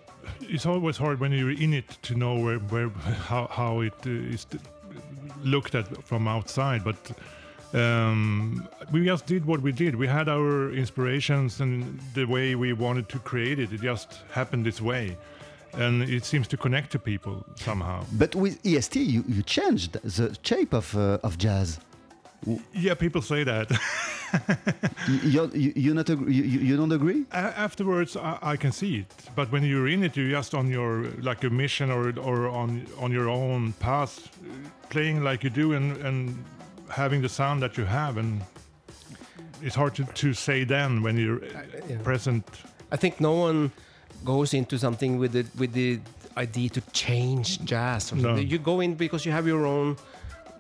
it's 0.42 0.66
always 0.66 0.98
hard 0.98 1.20
when 1.20 1.32
you're 1.32 1.52
in 1.52 1.74
it 1.74 1.98
to 2.04 2.16
know 2.16 2.36
where, 2.36 2.60
where 2.60 2.90
how, 2.90 3.48
how 3.48 3.82
it 3.82 3.94
uh, 4.06 4.58
looked 5.44 5.76
at 5.76 6.04
from 6.04 6.28
outside, 6.28 6.84
but 6.84 7.12
um, 7.74 8.68
we 8.92 9.06
just 9.06 9.26
did 9.26 9.46
what 9.46 9.62
we 9.62 9.72
did. 9.72 9.96
We 9.96 10.08
had 10.08 10.28
our 10.28 10.72
inspirations 10.72 11.60
and 11.62 12.00
the 12.14 12.26
way 12.26 12.56
we 12.56 12.74
wanted 12.74 13.10
to 13.10 13.20
create 13.20 13.60
it. 13.60 13.72
It 13.72 13.82
just 13.82 14.20
happened 14.32 14.66
this 14.66 14.82
way. 14.82 15.18
And 15.74 16.02
it 16.04 16.26
seems 16.26 16.48
to 16.48 16.58
connect 16.58 16.92
to 16.94 17.00
people 17.00 17.46
somehow. 17.56 18.04
But 18.14 18.34
with 18.34 18.66
EST, 18.66 18.96
you, 18.96 19.24
you 19.28 19.44
changed 19.44 19.94
the 19.94 20.36
shape 20.42 20.74
of, 20.74 20.96
uh, 20.96 21.20
of 21.24 21.38
jazz. 21.38 21.80
Yeah, 22.74 22.96
people 22.96 23.22
say 23.22 23.44
that. 23.44 23.70
you, 25.24 25.52
you, 25.54 25.94
not 25.94 26.10
agree, 26.10 26.34
you, 26.34 26.44
you 26.44 26.78
don't 26.78 26.92
agree? 26.92 27.26
afterwards, 27.34 28.16
I, 28.16 28.40
I, 28.42 28.56
can 28.56 28.72
see 28.72 29.00
it. 29.00 29.14
But 29.36 29.52
when 29.52 29.64
you're 29.64 29.90
in 29.90 30.04
it, 30.04 30.16
you're 30.16 30.32
just 30.32 30.56
on 30.56 30.70
your 30.70 31.08
like 31.22 31.44
a 31.44 31.50
mission 31.50 31.92
or 31.92 32.18
or 32.20 32.48
on 32.48 32.88
on 32.98 33.12
your 33.12 33.28
own 33.28 33.74
path, 33.74 34.30
playing 34.90 35.22
like 35.22 35.44
you 35.44 35.50
do, 35.50 35.74
and 35.74 35.98
and 35.98 36.46
having 36.90 37.22
the 37.22 37.30
sound 37.30 37.62
that 37.62 37.78
you 37.78 37.86
have, 37.86 38.18
and 38.18 38.42
it's 39.62 39.76
hard 39.76 39.96
to, 39.96 40.04
to 40.04 40.34
say 40.34 40.64
then 40.64 41.02
when 41.02 41.18
you're 41.18 41.44
yeah. 41.44 41.98
present. 42.04 42.46
I 42.92 42.98
think 42.98 43.20
no 43.22 43.34
one 43.34 43.72
goes 44.26 44.54
into 44.54 44.78
something 44.78 45.20
with 45.20 45.34
the 45.34 45.46
with 45.58 45.74
the 45.74 46.00
idea 46.38 46.70
to 46.70 46.82
change 46.92 47.64
jazz. 47.66 48.12
Or 48.12 48.16
no. 48.16 48.36
You 48.36 48.58
go 48.58 48.80
in 48.80 48.96
because 48.96 49.26
you 49.26 49.32
have 49.32 49.48
your 49.48 49.66
own 49.66 49.98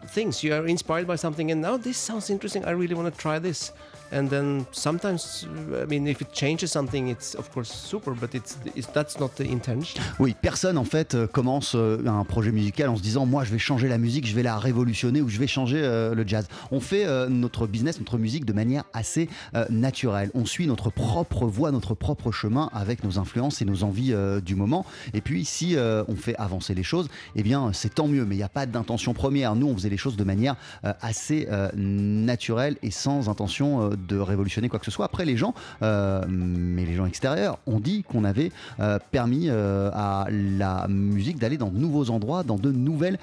things. 0.07 0.43
You 0.43 0.53
are 0.53 0.67
inspired 0.67 1.07
by 1.07 1.15
something, 1.15 1.51
and 1.51 1.61
now 1.61 1.73
oh, 1.73 1.77
this 1.77 1.97
sounds 1.97 2.29
interesting. 2.29 2.65
I 2.65 2.71
really 2.71 2.95
want 2.95 3.13
to 3.13 3.19
try 3.19 3.39
this. 3.39 3.71
And 4.11 4.27
then 4.27 4.65
sometimes 4.71 5.47
I 5.73 5.85
mean 5.85 6.07
if 6.07 6.21
it 6.21 6.31
changes 6.31 6.71
something 6.71 7.09
it's 7.09 7.35
of 7.35 7.49
course 7.51 7.69
super 7.69 8.13
but 8.13 8.33
it's, 8.33 8.57
it's 8.75 8.87
that's 8.87 9.19
not 9.19 9.29
the 9.35 9.41
intention. 9.41 10.01
Oui, 10.19 10.35
personne 10.41 10.77
en 10.77 10.85
fait 10.85 11.15
euh, 11.15 11.27
commence 11.27 11.75
euh, 11.75 12.05
un 12.05 12.23
projet 12.23 12.51
musical 12.51 12.89
en 12.89 12.95
se 12.95 13.01
disant 13.01 13.25
moi 13.25 13.43
je 13.43 13.51
vais 13.51 13.59
changer 13.59 13.87
la 13.87 13.97
musique, 13.97 14.27
je 14.27 14.35
vais 14.35 14.43
la 14.43 14.57
révolutionner 14.57 15.21
ou 15.21 15.29
je 15.29 15.39
vais 15.39 15.47
changer 15.47 15.81
euh, 15.81 16.15
le 16.15 16.27
jazz. 16.27 16.47
On 16.71 16.79
fait 16.79 17.05
notre 17.29 17.67
business, 17.67 17.99
notre 17.99 18.17
musique 18.17 18.45
de 18.45 18.53
manière 18.53 18.83
assez 18.93 19.29
naturelle. 19.69 20.31
On 20.33 20.45
suit 20.45 20.67
notre 20.67 20.89
propre 20.89 21.45
voie, 21.45 21.71
notre 21.71 21.93
propre 21.93 22.31
chemin 22.31 22.69
avec 22.73 23.03
nos 23.03 23.19
influences 23.19 23.61
et 23.61 23.65
nos 23.65 23.83
envies 23.83 24.13
du 24.43 24.55
moment. 24.55 24.85
Et 25.13 25.21
puis 25.21 25.45
si 25.45 25.75
on 25.77 26.15
fait 26.15 26.35
avancer 26.37 26.73
les 26.73 26.83
choses, 26.83 27.07
eh 27.35 27.43
bien 27.43 27.71
c'est 27.73 27.95
tant 27.95 28.07
mieux, 28.07 28.25
mais 28.25 28.35
il 28.35 28.39
n'y 28.39 28.43
a 28.43 28.49
pas 28.49 28.65
d'intention 28.65 29.13
première. 29.13 29.55
Nous 29.55 29.67
on 29.67 29.75
faisait 29.75 29.89
les 29.89 29.97
choses 29.97 30.17
de 30.17 30.23
manière 30.23 30.55
assez 30.83 31.47
naturelle 31.75 32.77
et 32.81 32.91
sans 32.91 33.29
intention 33.29 33.91
de 34.07 34.17
révolutionner 34.17 34.69
quoi 34.69 34.79
que 34.79 34.85
ce 34.85 34.91
soit. 34.91 35.05
Après, 35.05 35.25
les 35.25 35.37
gens, 35.37 35.53
euh, 35.81 36.23
mais 36.27 36.85
les 36.85 36.95
gens 36.95 37.05
extérieurs, 37.05 37.59
ont 37.65 37.79
dit 37.79 38.03
qu'on 38.03 38.23
avait 38.23 38.51
euh, 38.79 38.99
permis 39.11 39.47
euh, 39.49 39.89
à 39.93 40.27
la 40.29 40.87
musique 40.87 41.39
d'aller 41.39 41.57
dans 41.57 41.69
de 41.69 41.77
nouveaux 41.77 42.09
endroits, 42.09 42.43
dans 42.43 42.57
de 42.57 42.71
nouvelles 42.71 43.17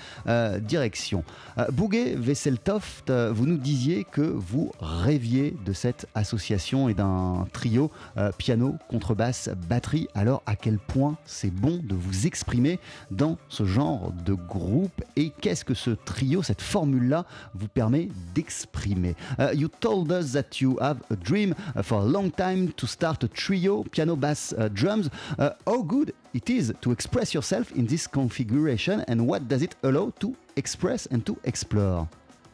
directions. 0.61 1.25
Bouguet 1.73 2.15
Vesseltoft, 2.17 3.11
vous 3.11 3.47
nous 3.47 3.57
disiez 3.57 4.05
que 4.05 4.21
vous 4.21 4.73
rêviez 4.81 5.57
de 5.65 5.73
cette 5.73 6.07
association 6.15 6.89
et 6.89 6.95
d'un 6.95 7.47
trio 7.53 7.91
piano, 8.39 8.77
contrebasse, 8.89 9.51
batterie. 9.69 10.09
Alors, 10.15 10.43
à 10.47 10.57
quel 10.57 10.79
point 10.79 11.17
c'est 11.25 11.51
bon 11.51 11.81
de 11.83 11.95
vous 11.95 12.27
exprimer 12.27 12.79
dans 13.11 13.39
ce 13.49 13.65
genre 13.65 14.13
de 14.25 14.35
groupe 14.35 15.03
et 15.17 15.31
qu'est-ce 15.31 15.65
que 15.65 15.75
ce 15.75 15.91
trio, 15.91 16.43
cette 16.43 16.63
formule-là, 16.63 17.25
vous 17.55 17.69
permet 17.69 18.09
d'exprimer? 18.35 19.15
You 19.55 19.69
told 19.81 20.11
us 20.13 20.33
that 20.33 20.61
you 20.61 20.66
you 20.67 20.77
have 20.81 20.99
a 21.11 21.17
dream 21.17 21.55
uh, 21.55 21.83
for 21.83 21.99
a 22.01 22.05
long 22.05 22.31
time 22.33 22.73
to 22.73 22.87
start 22.87 23.23
a 23.23 23.29
trio, 23.29 23.85
piano, 23.85 24.17
bass, 24.17 24.53
uh, 24.53 24.69
drums. 24.73 25.09
Uh, 25.39 25.51
how 25.67 25.83
good 25.83 26.13
it 26.35 26.51
is 26.51 26.75
to 26.81 26.91
express 26.91 27.33
yourself 27.33 27.73
in 27.73 27.87
this 27.87 28.07
configuration 28.07 29.05
and 29.09 29.27
what 29.27 29.49
does 29.49 29.63
it 29.63 29.77
allow 29.83 30.11
to 30.19 30.37
express 30.57 31.07
and 31.07 31.25
to 31.27 31.39
explore? 31.45 32.09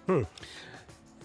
Hmm. 0.06 0.22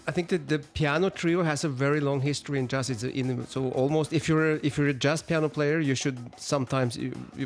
I 0.08 0.10
think 0.10 0.28
that 0.28 0.48
the 0.48 0.58
piano 0.58 1.10
trio 1.10 1.42
has 1.42 1.64
a 1.64 1.68
very 1.68 2.00
long 2.00 2.22
history 2.22 2.58
in 2.58 2.66
jazz. 2.66 2.88
It's 2.88 3.02
in, 3.04 3.46
so 3.46 3.68
almost 3.72 4.14
if 4.14 4.26
you're 4.26 4.54
a, 4.54 4.58
if 4.62 4.78
you're 4.78 4.88
a 4.88 4.94
jazz 4.94 5.20
piano 5.20 5.50
player, 5.50 5.80
you 5.80 5.94
should 5.94 6.16
sometimes 6.38 6.98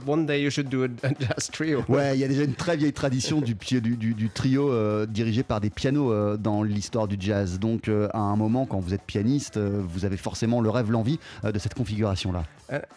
one 0.05 0.27
day 0.27 0.41
you 0.41 0.49
should 0.49 0.71
do 0.71 0.85
a, 0.85 0.89
a 1.03 1.13
jazz 1.13 1.49
trio. 1.51 1.85
Ouais, 1.89 2.15
il 2.15 2.21
y 2.21 2.25
a 2.25 2.29
déjà 2.29 2.45
une 2.45 2.55
très 2.55 2.77
vieille 2.77 2.93
tradition 2.93 3.41
du, 3.41 3.55
du, 3.55 3.81
du, 3.97 4.15
du 4.15 4.31
trio 4.31 4.71
euh, 4.71 5.07
dirigé 5.07 5.43
par 5.43 5.61
des 5.61 5.71
pianos 5.71 6.13
euh, 6.13 6.37
dans 6.37 6.63
l'histoire 6.63 7.09
du 7.09 7.17
jazz. 7.19 7.59
Donc 7.59 7.89
euh, 7.89 8.09
à 8.15 8.21
un 8.21 8.37
moment, 8.37 8.65
quand 8.65 8.79
vous 8.79 8.95
êtes 8.95 9.03
pianiste, 9.03 9.57
euh, 9.57 9.83
vous 9.85 10.05
avez 10.05 10.17
forcément 10.17 10.61
le 10.61 10.71
rêve, 10.71 10.93
l'envie 10.93 11.19
euh, 11.45 11.51
de 11.51 11.59
cette 11.59 11.75
configuration 11.75 12.31
là. 12.31 12.45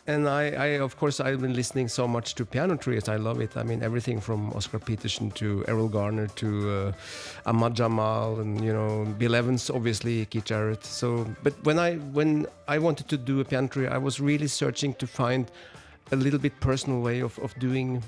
and 0.07 0.27
I, 0.27 0.53
I, 0.55 0.79
of 0.79 0.95
course, 0.95 1.19
I've 1.19 1.41
been 1.41 1.53
listening 1.53 1.87
so 1.87 2.07
much 2.07 2.35
to 2.35 2.45
piano 2.45 2.75
trios. 2.75 3.09
I 3.09 3.17
love 3.17 3.41
it. 3.41 3.57
I 3.57 3.63
mean, 3.63 3.83
everything 3.83 4.21
from 4.21 4.53
Oscar 4.53 4.79
Peterson 4.79 5.31
to 5.31 5.65
Errol 5.67 5.89
Garner 5.89 6.27
to 6.27 6.69
uh, 6.69 6.91
Ahmad 7.45 7.75
Jamal 7.75 8.39
and 8.39 8.63
you 8.63 8.73
know 8.73 9.05
Bill 9.17 9.35
Evans, 9.35 9.54
obviously 9.69 10.25
Keith 10.25 10.45
Jarrett. 10.45 10.83
So, 10.85 11.25
but 11.43 11.53
when 11.63 11.79
I 11.79 11.95
when 11.95 12.47
I 12.67 12.77
wanted 12.79 13.07
to 13.09 13.17
do 13.17 13.39
a 13.39 13.45
piano 13.45 13.67
trio, 13.67 13.89
I 13.89 13.97
was 13.97 14.19
really 14.19 14.47
searching 14.47 14.93
to 14.95 15.07
find 15.07 15.49
a 16.11 16.15
little 16.15 16.39
bit 16.39 16.53
personal 16.59 17.01
way 17.01 17.21
of, 17.21 17.39
of 17.39 17.57
doing 17.57 17.99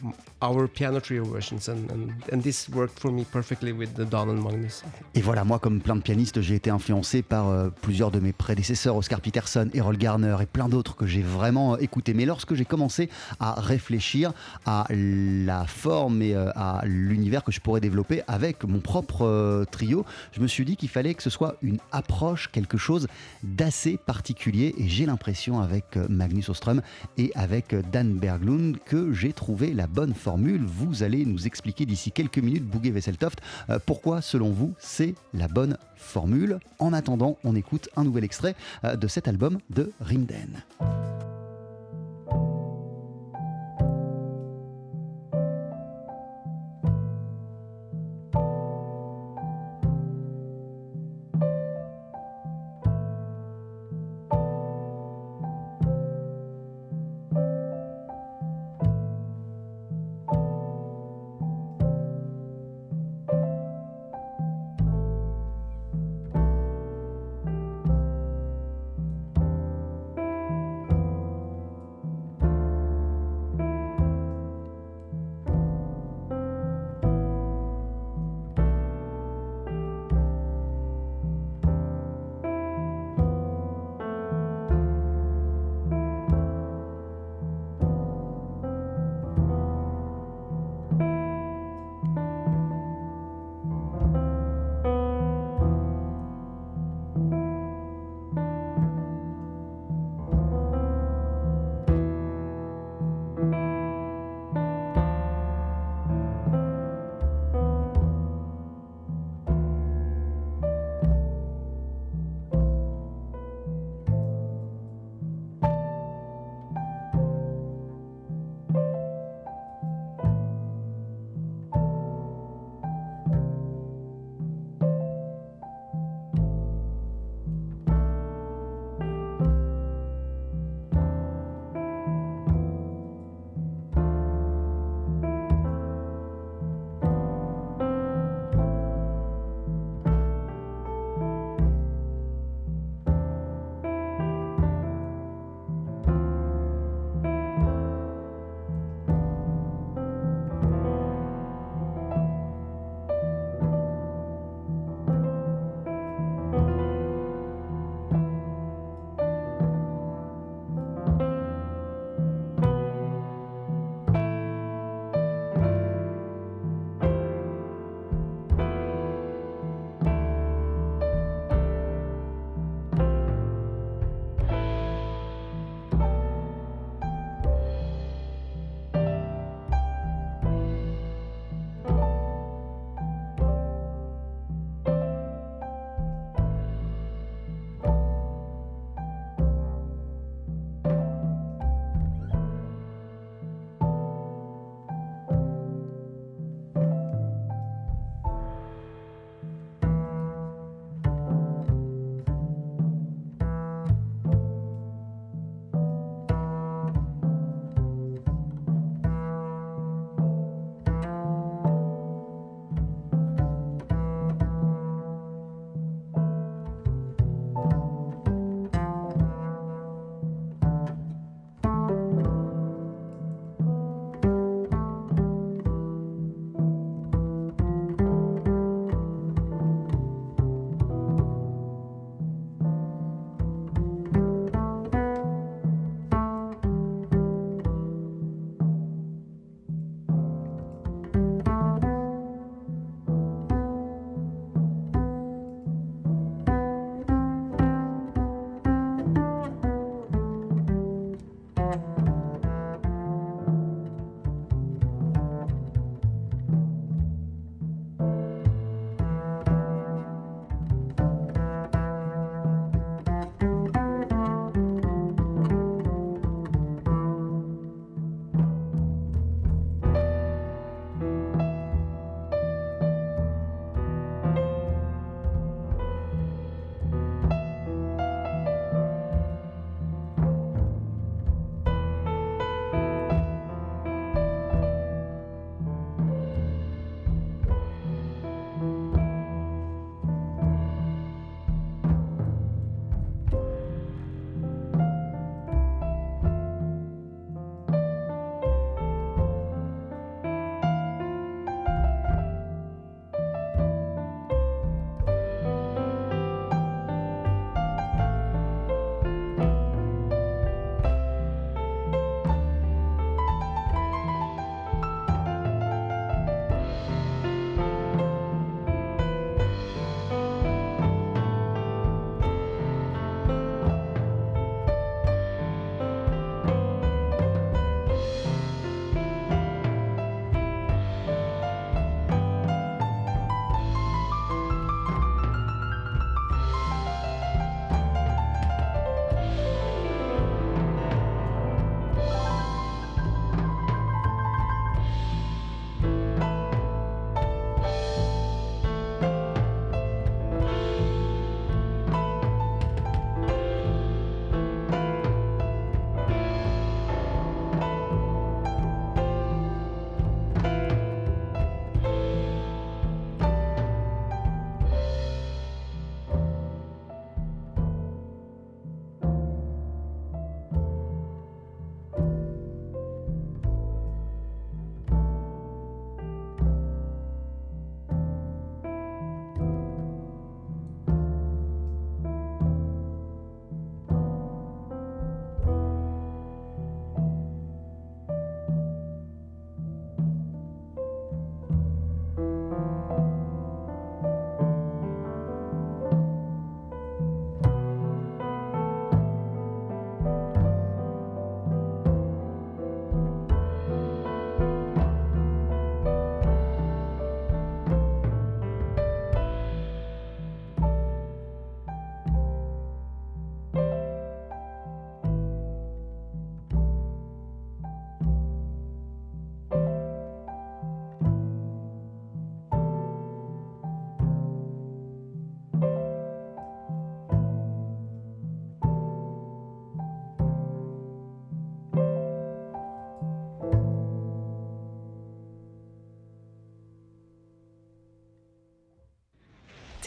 our 0.42 0.68
piano 0.68 1.00
trio 1.00 1.24
versions 1.24 1.68
and, 1.68 1.90
and, 1.92 2.12
and 2.32 2.44
this 2.44 2.70
worked 2.70 3.00
for 3.00 3.12
me 3.12 3.26
perfectly 3.32 3.72
with 3.72 3.96
the 3.96 4.06
Don 4.06 4.30
and 4.30 4.42
Magnus. 4.42 4.84
Et 5.16 5.22
voilà, 5.22 5.44
moi 5.44 5.58
comme 5.58 5.82
plein 5.82 5.96
de 5.96 6.02
pianistes, 6.02 6.42
j'ai 6.42 6.56
été 6.56 6.70
influencé 6.70 7.24
par 7.24 7.48
euh, 7.48 7.70
plusieurs 7.82 8.12
de 8.12 8.20
mes 8.20 8.34
prédécesseurs, 8.34 8.96
Oscar 8.96 9.20
Peterson, 9.20 9.70
Errol 9.74 9.98
Garner 9.98 10.38
et 10.42 10.46
plein 10.46 10.70
d'autres 10.70 10.96
que 10.96 11.08
j'ai 11.08 11.24
vraiment 11.24 11.74
euh, 11.74 11.78
écoutés. 11.78 12.14
Mais 12.14 12.26
lorsque 12.26 12.54
j'ai 12.54 12.66
commencé 12.66 13.10
à 13.40 13.60
réfléchir 13.60 14.32
à 14.66 14.86
la 14.92 15.66
forme 15.66 16.22
et 16.22 16.36
euh, 16.36 16.52
à 16.56 16.84
l'univers 16.86 17.44
que 17.44 17.52
je 17.52 17.60
pourrais 17.60 17.82
développer 17.82 18.22
avec 18.28 18.64
mon 18.64 18.80
propre 18.80 19.66
trio, 19.72 20.06
je 20.34 20.42
me 20.42 20.48
suis 20.48 20.66
dit 20.66 20.76
qu'il 20.76 20.90
fallait 20.90 21.16
que 21.16 21.24
ce 21.24 21.32
soit 21.32 21.56
une 21.64 21.80
approche, 21.92 22.52
quelque 22.52 22.78
chose 22.78 23.08
d'assez 23.42 23.98
particulier. 23.98 24.76
Et 24.78 24.88
j'ai 24.88 25.08
l'impression 25.08 25.60
avec 25.62 25.98
Magnus 26.10 26.50
Ostrom 26.50 26.82
et 27.18 27.32
avec 27.34 27.74
Dan 27.92 28.18
Berglund 28.18 28.78
que 28.86 29.14
j'ai 29.14 29.34
trouvé 29.34 29.74
la 29.74 29.88
bonne 29.88 30.14
formule. 30.14 30.64
Vous 30.66 31.04
allez 31.04 31.26
nous 31.26 31.48
expliquer 31.48 31.86
d'ici 31.86 32.12
quelques 32.12 32.40
minutes, 32.40 32.66
Bouguet 32.66 32.92
Vesseltoft, 32.92 33.40
euh, 33.70 33.80
pourquoi 33.86 34.22
selon 34.22 34.52
vous 34.52 34.74
c'est 34.80 35.16
la 35.34 35.48
bonne 35.48 35.78
formule. 35.96 36.60
En 36.80 36.94
attendant, 36.94 37.38
on 37.44 37.56
écoute 37.56 37.90
un 37.96 38.04
nouvel 38.04 38.24
extrait 38.24 38.56
euh, 38.84 38.96
de 38.96 39.08
cet 39.08 39.28
album 39.28 39.60
de 39.70 39.92
Rimden. 40.02 40.64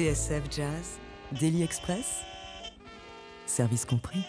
TSF 0.01 0.45
Jazz, 0.51 0.99
Daily 1.39 1.63
Express, 1.63 2.23
service 3.45 3.85
compris. 3.85 4.25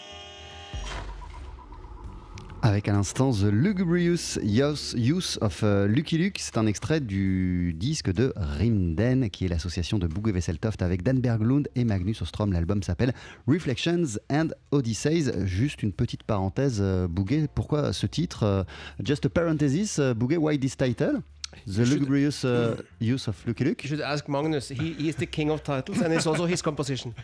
Avec 2.60 2.88
à 2.88 2.92
l'instant 2.92 3.32
The 3.32 3.44
Lugubrious 3.44 4.38
Use 4.42 5.38
of 5.40 5.62
euh, 5.62 5.86
Lucky 5.86 6.18
Luke, 6.18 6.36
c'est 6.40 6.58
un 6.58 6.66
extrait 6.66 7.00
du 7.00 7.72
disque 7.72 8.12
de 8.12 8.34
Rimden, 8.36 9.30
qui 9.30 9.46
est 9.46 9.48
l'association 9.48 9.98
de 9.98 10.06
Bougue 10.06 10.30
Vesseltoft 10.34 10.82
avec 10.82 11.02
Dan 11.02 11.20
Berglund 11.20 11.66
et 11.74 11.84
Magnus 11.84 12.20
Ostrom. 12.20 12.52
L'album 12.52 12.82
s'appelle 12.82 13.14
Reflections 13.46 14.18
and 14.30 14.48
Odysseys. 14.72 15.46
Juste 15.46 15.82
une 15.82 15.94
petite 15.94 16.24
parenthèse, 16.24 16.80
euh, 16.82 17.08
Bouguet, 17.08 17.48
pourquoi 17.54 17.94
ce 17.94 18.04
titre 18.04 18.42
euh, 18.42 18.62
Just 19.02 19.24
a 19.24 19.30
parenthesis, 19.30 19.98
Bouguet, 20.14 20.36
why 20.36 20.58
this 20.58 20.76
title? 20.76 21.22
The 21.66 21.84
lugubrious 21.84 22.44
uh, 22.44 22.82
use 22.98 23.28
of 23.28 23.46
Lucky 23.46 23.64
Luke. 23.64 23.82
You 23.84 23.88
should 23.88 24.00
ask 24.00 24.28
Magnus. 24.28 24.68
He, 24.68 24.92
he 24.94 25.08
is 25.08 25.16
the 25.16 25.26
king 25.26 25.50
of 25.50 25.62
titles, 25.62 26.00
and 26.00 26.12
it's 26.12 26.26
also 26.26 26.46
his 26.46 26.62
composition. 26.62 27.14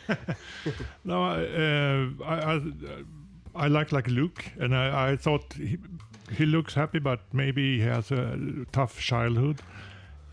no, 1.04 1.24
uh, 1.24 2.24
I, 2.24 2.54
I, 2.54 2.60
I 3.54 3.68
like 3.68 3.92
like 3.92 4.08
Luke, 4.08 4.44
and 4.60 4.74
I, 4.74 5.12
I 5.12 5.16
thought 5.16 5.54
he, 5.54 5.78
he 6.32 6.46
looks 6.46 6.74
happy, 6.74 6.98
but 6.98 7.20
maybe 7.32 7.78
he 7.78 7.84
has 7.84 8.10
a 8.10 8.38
tough 8.72 9.00
childhood. 9.00 9.60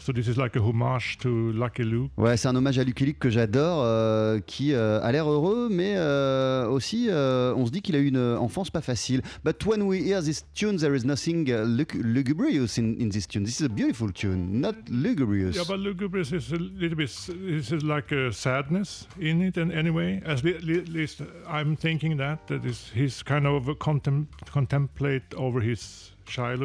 So 0.05 0.13
this 0.13 0.27
is 0.27 0.37
like 0.37 0.55
a 0.55 0.59
homage 0.59 1.17
to 1.21 1.51
Lucky 1.53 1.81
Luke. 1.81 2.11
Ouais, 2.15 2.37
c'est 2.37 2.47
un 2.47 2.55
hommage 2.55 2.77
à 2.77 2.83
Lucky 2.83 3.07
Luke 3.07 3.17
que 3.17 3.31
j'adore, 3.31 3.81
euh, 3.81 4.39
qui 4.39 4.71
euh, 4.71 5.01
a 5.01 5.11
l'air 5.11 5.27
heureux, 5.27 5.67
mais 5.71 5.95
euh, 5.95 6.67
aussi 6.67 7.07
euh, 7.09 7.55
on 7.55 7.65
se 7.65 7.71
dit 7.71 7.81
qu'il 7.81 7.95
a 7.95 7.97
eu 7.97 8.09
une 8.09 8.35
enfance 8.35 8.69
pas 8.69 8.81
facile. 8.81 9.23
But 9.43 9.65
when 9.65 9.81
we 9.81 10.03
hear 10.03 10.21
this 10.21 10.45
tune, 10.53 10.77
there 10.77 10.95
is 10.95 11.05
nothing 11.07 11.49
uh, 11.49 11.65
lug 11.65 11.95
lugubrious 11.95 12.77
in, 12.77 13.01
in 13.01 13.09
this 13.09 13.27
tune. 13.27 13.45
This 13.45 13.59
is 13.59 13.65
a 13.65 13.67
beautiful 13.67 14.11
tune, 14.11 14.61
not 14.61 14.75
lugubrious. 14.91 15.55
Yeah, 15.55 15.63
but 15.67 15.79
lugubrious 15.79 16.31
is 16.31 16.53
a 16.53 16.57
little 16.57 16.97
bit. 16.97 17.09
This 17.27 17.71
is 17.71 17.83
like 17.83 18.11
a 18.11 18.31
sadness 18.31 19.07
in 19.19 19.41
it, 19.41 19.57
and 19.57 19.71
anyway, 19.71 20.21
at 20.23 20.43
least 20.43 21.23
I'm 21.47 21.75
thinking 21.75 22.17
that 22.17 22.45
that 22.45 22.63
is 22.63 22.91
he's 22.93 23.23
kind 23.23 23.47
of 23.47 23.65
contem 23.79 24.27
contemplate 24.51 25.33
over 25.35 25.61
his 25.61 26.11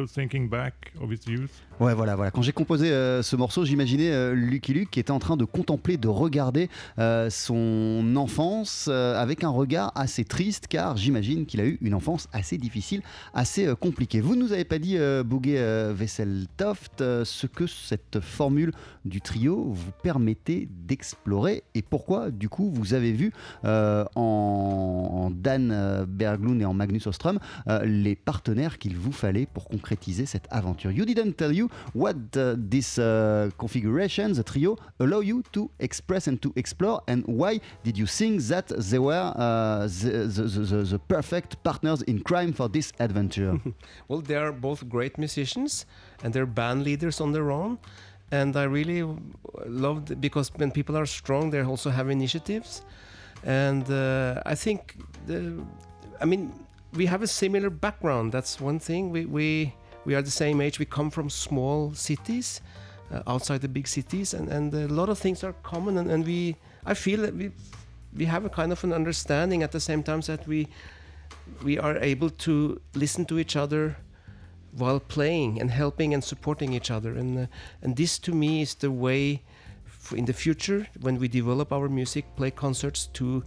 thinking 0.07 0.49
back 0.49 0.93
of 1.01 1.11
his 1.11 1.25
youth. 1.27 1.61
Ouais, 1.81 1.95
voilà, 1.95 2.15
voilà. 2.15 2.29
Quand 2.29 2.43
j'ai 2.43 2.51
composé 2.51 2.91
euh, 2.91 3.23
ce 3.23 3.35
morceau, 3.35 3.65
j'imaginais 3.65 4.11
euh, 4.11 4.35
Lucky 4.35 4.71
Luke 4.71 4.91
qui 4.91 4.99
était 4.99 5.09
en 5.09 5.17
train 5.17 5.35
de 5.35 5.45
contempler, 5.45 5.97
de 5.97 6.07
regarder 6.07 6.69
euh, 6.99 7.31
son 7.31 8.15
enfance 8.17 8.87
avec 8.87 9.43
un 9.43 9.49
regard 9.49 9.91
assez 9.95 10.23
triste, 10.23 10.67
car 10.67 10.95
j'imagine 10.95 11.47
qu'il 11.47 11.59
a 11.59 11.65
eu 11.65 11.79
une 11.81 11.95
enfance 11.95 12.27
assez 12.33 12.59
difficile, 12.59 13.01
assez 13.33 13.73
compliquée. 13.79 14.21
Vous 14.21 14.35
ne 14.35 14.41
nous 14.41 14.53
avez 14.53 14.63
pas 14.63 14.77
dit, 14.77 14.97
Bouguet 15.25 15.91
Vesseltoft, 15.93 16.99
ce 16.99 17.47
que 17.47 17.65
cette 17.65 18.19
formule 18.19 18.73
du 19.05 19.21
trio 19.21 19.71
vous 19.71 19.91
permettait 20.03 20.67
d'explorer 20.69 21.63
et 21.73 21.81
pourquoi, 21.81 22.29
du 22.29 22.47
coup, 22.49 22.69
vous 22.71 22.93
avez 22.93 23.11
vu 23.11 23.31
en, 23.63 24.05
en, 24.15 25.31
Dan 25.31 26.05
Berglund 26.07 26.61
et 26.61 26.65
en 26.65 26.73
Magnus 26.73 27.07
Ostrom 27.07 27.39
les 27.83 28.15
partenaires 28.15 28.77
qu'il 28.77 28.97
vous 28.97 29.11
fallait 29.11 29.47
pour 29.53 29.67
concrétiser 29.67 30.25
cette 30.25 30.47
aventure. 30.51 30.91
You 30.91 31.05
didn't 31.05 31.33
tell 31.33 31.53
you 31.53 31.69
what 31.93 32.15
this 32.31 32.97
uh, 32.97 33.49
configuration, 33.57 34.33
the 34.33 34.43
trio, 34.43 34.77
allow 34.99 35.21
you 35.21 35.43
to 35.51 35.69
express 35.79 36.27
and 36.27 36.39
to 36.41 36.51
explore, 36.55 37.01
and 37.07 37.23
why 37.27 37.59
did 37.83 37.97
you 37.97 38.07
think 38.07 38.41
that 38.43 38.67
they 38.67 38.99
were 38.99 39.33
uh, 39.35 39.87
the, 39.87 40.27
the, 40.27 40.43
the, 40.43 40.83
the, 40.83 40.99
perfect 40.99 41.61
partners 41.63 42.01
in 42.03 42.19
crime 42.21 42.53
for 42.53 42.67
this 42.69 42.91
adventure? 42.99 43.59
well, 44.07 44.21
they 44.21 44.35
are 44.35 44.51
both 44.51 44.87
great 44.87 45.17
musicians, 45.17 45.85
and 46.23 46.33
they're 46.33 46.45
band 46.45 46.83
leaders 46.83 47.21
on 47.21 47.31
their 47.31 47.51
own. 47.51 47.77
And 48.31 48.55
I 48.55 48.63
really 48.63 49.03
loved 49.65 50.21
because 50.21 50.51
when 50.55 50.71
people 50.71 50.97
are 50.97 51.05
strong, 51.05 51.49
they 51.49 51.61
also 51.61 51.89
have 51.89 52.09
initiatives. 52.09 52.81
And 53.43 53.89
uh, 53.91 54.41
I 54.45 54.55
think, 54.55 54.95
the, 55.25 55.61
I 56.21 56.25
mean, 56.25 56.53
we 56.93 57.05
have 57.05 57.21
a 57.21 57.27
similar 57.27 57.69
background. 57.69 58.31
That's 58.31 58.59
one 58.59 58.79
thing. 58.79 59.11
We, 59.11 59.25
we 59.25 59.73
we 60.05 60.15
are 60.15 60.21
the 60.21 60.31
same 60.31 60.61
age. 60.61 60.79
We 60.79 60.85
come 60.85 61.11
from 61.11 61.29
small 61.29 61.93
cities, 61.93 62.61
uh, 63.13 63.21
outside 63.27 63.61
the 63.61 63.67
big 63.67 63.87
cities, 63.87 64.33
and, 64.33 64.49
and 64.49 64.73
a 64.73 64.87
lot 64.87 65.09
of 65.09 65.19
things 65.19 65.43
are 65.43 65.53
common. 65.63 65.97
And, 65.97 66.09
and 66.09 66.25
we, 66.25 66.55
I 66.85 66.95
feel 66.95 67.21
that 67.21 67.35
we, 67.35 67.51
we 68.17 68.25
have 68.25 68.43
a 68.45 68.49
kind 68.49 68.71
of 68.71 68.83
an 68.83 68.93
understanding 68.93 69.63
at 69.63 69.71
the 69.71 69.79
same 69.79 70.01
time 70.01 70.21
that 70.21 70.47
we, 70.47 70.67
we 71.63 71.77
are 71.77 71.97
able 71.97 72.29
to 72.29 72.81
listen 72.95 73.25
to 73.25 73.37
each 73.37 73.55
other 73.55 73.97
while 74.71 74.99
playing 74.99 75.61
and 75.61 75.69
helping 75.69 76.13
and 76.13 76.23
supporting 76.23 76.73
each 76.73 76.89
other. 76.89 77.15
And 77.15 77.37
uh, 77.37 77.45
and 77.83 77.95
this 77.95 78.17
to 78.19 78.31
me 78.33 78.61
is 78.61 78.75
the 78.75 78.89
way, 78.89 79.43
in 80.15 80.25
the 80.25 80.33
future 80.33 80.87
when 80.99 81.19
we 81.19 81.27
develop 81.27 81.71
our 81.71 81.89
music, 81.89 82.25
play 82.35 82.51
concerts 82.51 83.07
to 83.13 83.43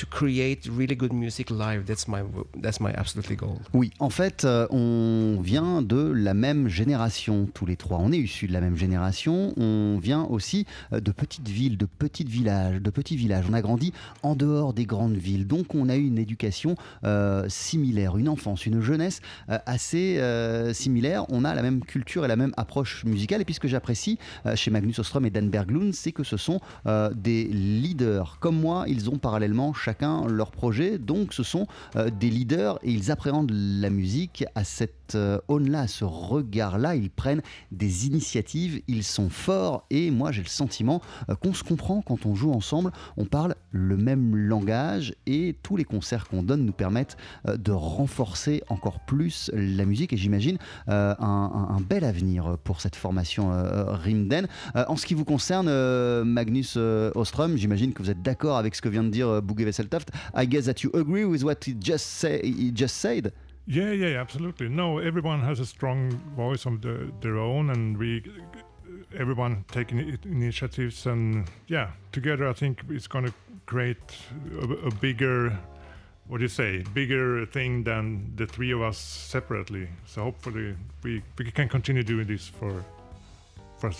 to 0.00 0.06
create 0.06 0.66
really 0.66 0.96
good 0.96 1.12
music 1.12 1.50
live. 1.50 1.84
That's 1.84 2.08
my, 2.08 2.22
that's 2.62 2.80
my 2.80 2.90
absolutely 2.96 3.36
goal. 3.36 3.58
Oui, 3.74 3.92
en 3.98 4.08
fait, 4.08 4.44
euh, 4.44 4.66
on 4.70 5.40
vient 5.42 5.82
de 5.82 6.10
la 6.10 6.32
même 6.32 6.68
génération, 6.68 7.46
tous 7.52 7.66
les 7.66 7.76
trois. 7.76 7.98
On 7.98 8.10
est 8.10 8.18
issus 8.18 8.46
de 8.46 8.52
la 8.52 8.62
même 8.62 8.76
génération. 8.76 9.52
On 9.58 9.98
vient 9.98 10.24
aussi 10.24 10.66
euh, 10.92 11.00
de 11.00 11.12
petites 11.12 11.48
villes, 11.48 11.76
de 11.76 11.84
petits 11.84 12.24
villages, 12.24 12.80
de 12.80 12.90
petits 12.90 13.16
villages. 13.16 13.44
On 13.50 13.52
a 13.52 13.60
grandi 13.60 13.92
en 14.22 14.34
dehors 14.34 14.72
des 14.72 14.86
grandes 14.86 15.16
villes. 15.16 15.46
Donc, 15.46 15.74
on 15.74 15.90
a 15.90 15.96
eu 15.96 16.06
une 16.06 16.18
éducation 16.18 16.76
euh, 17.04 17.44
similaire, 17.48 18.16
une 18.16 18.28
enfance, 18.28 18.64
une 18.64 18.80
jeunesse 18.80 19.20
assez 19.48 20.20
similaire. 20.72 21.26
On 21.30 21.44
a 21.44 21.54
la 21.54 21.62
même 21.62 21.80
culture 21.80 22.24
et 22.24 22.28
la 22.28 22.36
même 22.36 22.52
approche 22.56 23.04
musicale. 23.04 23.42
Et 23.42 23.44
puis, 23.44 23.54
ce 23.54 23.60
que 23.60 23.68
j'apprécie 23.68 24.18
chez 24.54 24.70
Magnus 24.70 24.98
Ostrom 24.98 25.26
et 25.26 25.30
Dan 25.30 25.50
Berglund, 25.50 25.92
c'est 25.92 26.12
que 26.12 26.24
ce 26.24 26.36
sont 26.36 26.60
des 27.14 27.44
leaders. 27.44 28.38
Comme 28.40 28.58
moi, 28.58 28.84
ils 28.88 29.10
ont 29.10 29.18
parallèlement 29.18 29.72
leur 30.28 30.50
projet, 30.50 30.98
donc 30.98 31.32
ce 31.32 31.42
sont 31.42 31.66
euh, 31.96 32.10
des 32.10 32.30
leaders 32.30 32.78
et 32.82 32.92
ils 32.92 33.10
appréhendent 33.10 33.52
la 33.52 33.90
musique 33.90 34.44
à 34.54 34.64
cette 34.64 35.14
euh, 35.14 35.38
aune-là, 35.48 35.82
à 35.82 35.88
ce 35.88 36.04
regard-là, 36.04 36.94
ils 36.94 37.10
prennent 37.10 37.42
des 37.72 38.06
initiatives, 38.06 38.82
ils 38.88 39.04
sont 39.04 39.28
forts 39.28 39.84
et 39.90 40.10
moi 40.10 40.32
j'ai 40.32 40.42
le 40.42 40.48
sentiment 40.48 41.00
euh, 41.28 41.34
qu'on 41.34 41.54
se 41.54 41.64
comprend 41.64 42.02
quand 42.02 42.26
on 42.26 42.34
joue 42.34 42.52
ensemble, 42.52 42.92
on 43.16 43.24
parle 43.24 43.54
le 43.72 43.96
même 43.96 44.36
langage 44.36 45.14
et 45.26 45.56
tous 45.62 45.76
les 45.76 45.84
concerts 45.84 46.28
qu'on 46.28 46.42
donne 46.42 46.64
nous 46.64 46.72
permettent 46.72 47.16
de 47.46 47.72
renforcer 47.72 48.62
encore 48.68 49.00
plus 49.00 49.50
la 49.54 49.84
musique. 49.84 50.12
Et 50.12 50.16
j'imagine 50.16 50.58
un, 50.88 51.78
bel 51.88 52.04
avenir 52.04 52.58
pour 52.64 52.80
cette 52.80 52.96
formation 52.96 53.50
Rimden. 53.86 54.48
en 54.74 54.96
ce 54.96 55.06
qui 55.06 55.14
vous 55.14 55.24
concerne, 55.24 55.70
Magnus 56.24 56.76
Ostrom, 56.76 57.56
j'imagine 57.56 57.92
que 57.92 58.02
vous 58.02 58.10
êtes 58.10 58.22
d'accord 58.22 58.58
avec 58.58 58.74
ce 58.74 58.82
que 58.82 58.88
vient 58.88 59.04
de 59.04 59.10
dire 59.10 59.40
Bouguet 59.42 59.66
I 60.34 60.44
guess 60.44 60.66
that 60.66 60.82
you 60.82 60.90
agree 60.92 61.24
with 61.24 61.44
what 61.44 61.64
he 61.64 61.74
just 61.74 62.06
say 62.06 62.40
he 62.42 62.70
just 62.70 62.98
said. 62.98 63.32
Yeah, 63.66 63.92
yeah, 63.92 64.20
absolutely. 64.20 64.68
No, 64.68 64.98
everyone 64.98 65.40
has 65.40 65.60
a 65.60 65.66
strong 65.66 66.10
voice 66.34 66.66
of 66.66 66.80
the, 66.82 67.12
their 67.20 67.36
own, 67.36 67.70
and 67.70 67.96
we, 67.96 68.24
everyone 69.16 69.64
taking 69.70 70.18
initiatives, 70.24 71.06
and 71.06 71.48
yeah, 71.68 71.90
together 72.10 72.48
I 72.48 72.52
think 72.52 72.82
it's 72.88 73.06
going 73.06 73.26
to 73.26 73.34
create 73.66 74.16
a, 74.58 74.88
a 74.88 74.90
bigger, 74.90 75.56
what 76.26 76.38
do 76.38 76.44
you 76.44 76.48
say, 76.48 76.82
bigger 76.94 77.46
thing 77.46 77.84
than 77.84 78.32
the 78.34 78.46
three 78.46 78.72
of 78.72 78.82
us 78.82 78.98
separately. 78.98 79.88
So 80.04 80.24
hopefully 80.24 80.74
we 81.04 81.22
we 81.38 81.50
can 81.52 81.68
continue 81.68 82.02
doing 82.02 82.26
this 82.26 82.48
for 82.48 82.84
for 83.80 83.90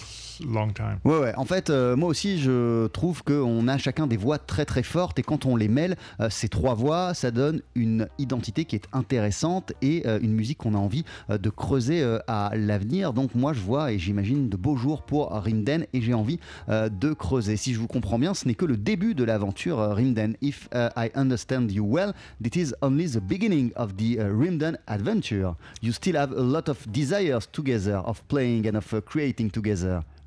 long 0.47 0.71
time. 0.71 0.99
Ouais, 1.05 1.19
ouais. 1.19 1.35
En 1.37 1.45
fait, 1.45 1.71
euh, 1.71 1.97
moi 1.97 2.09
aussi, 2.09 2.39
je 2.39 2.87
trouve 2.89 3.23
qu'on 3.23 3.69
a 3.69 3.79
chacun 3.79 4.07
des 4.07 4.17
voix 4.17 4.39
très 4.39 4.65
très 4.65 4.83
fortes 4.83 5.19
et 5.19 5.23
quand 5.23 5.47
on 5.47 5.57
les 5.57 5.69
mêle, 5.69 5.97
euh, 6.21 6.31
ces 6.31 6.49
trois 6.49 6.75
voix, 6.75 7.15
ça 7.15 7.31
donne 7.31 7.61
une 7.75 8.09
identité 8.19 8.65
qui 8.65 8.77
est 8.77 8.85
intéressante 8.93 9.73
et 9.83 10.03
euh, 10.07 10.19
une 10.23 10.33
musique 10.33 10.59
qu'on 10.59 10.75
a 10.75 10.79
envie 10.79 11.05
euh, 11.31 11.39
de 11.39 11.51
creuser 11.51 12.03
euh, 12.03 12.19
à 12.27 12.53
l'avenir. 12.55 13.13
Donc 13.13 13.35
moi, 13.35 13.53
je 13.53 13.61
vois 13.61 13.93
et 13.93 13.99
j'imagine 13.99 14.49
de 14.49 14.57
beaux 14.57 14.77
jours 14.77 15.03
pour 15.03 15.33
Rimden 15.33 15.87
et 15.93 16.01
j'ai 16.01 16.15
envie 16.15 16.39
euh, 16.69 16.89
de 16.89 17.13
creuser. 17.13 17.57
Si 17.57 17.75
je 17.75 17.79
vous 17.79 17.89
comprends 17.89 18.19
bien, 18.19 18.35
ce 18.35 18.47
n'est 18.47 18.55
que 18.55 18.65
le 18.67 18.77
début 18.77 19.15
de 19.15 19.25
l'aventure 19.25 19.79
Rimden. 19.79 20.37
If 20.43 20.69
I 20.73 21.11
understand 21.15 21.71
you 21.71 21.85
well, 21.85 22.13
this 22.43 22.57
is 22.57 22.75
only 22.83 23.07
the 23.09 23.21
beginning 23.21 23.73
of 23.77 23.97
the 23.97 24.19
Rimden 24.19 24.77
adventure. 24.87 25.55
You 25.83 25.93
still 25.93 26.17
have 26.17 26.33
a 26.33 26.43
lot 26.43 26.69
of 26.69 26.79
desires 26.91 27.47
together 27.51 28.03
of 28.05 28.23
playing 28.29 28.67
and 28.67 28.77
of 28.77 29.05
creating 29.05 29.51
together. 29.51 29.70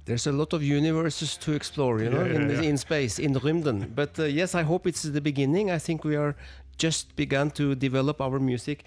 There's 0.06 0.28
a 0.28 0.32
lot 0.32 0.54
of 0.54 0.62
universes 0.62 1.38
to 1.38 1.54
explore, 1.54 2.04
you 2.04 2.10
know, 2.10 2.26
Yeah, 2.26 2.36
in, 2.36 2.50
yeah, 2.50 2.62
yeah. 2.62 2.70
in 2.70 2.78
space, 2.78 3.20
in 3.20 3.34
Rymden. 3.36 3.96
But 3.96 4.20
uh, 4.20 4.24
yes, 4.24 4.54
I 4.56 4.64
hope 4.64 4.86
it's 4.90 5.04
the 5.04 5.22
beginning. 5.22 5.72
I 5.72 5.80
think 5.80 6.04
we 6.04 6.16
are 6.18 6.36
just 6.78 7.16
begun 7.16 7.52
to 7.52 7.76
develop 7.76 8.20
our 8.20 8.40
music. 8.40 8.84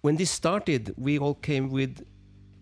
When 0.00 0.16
this 0.16 0.30
started, 0.30 0.94
we 0.96 1.18
all 1.18 1.34
came 1.34 1.68
with 1.70 2.04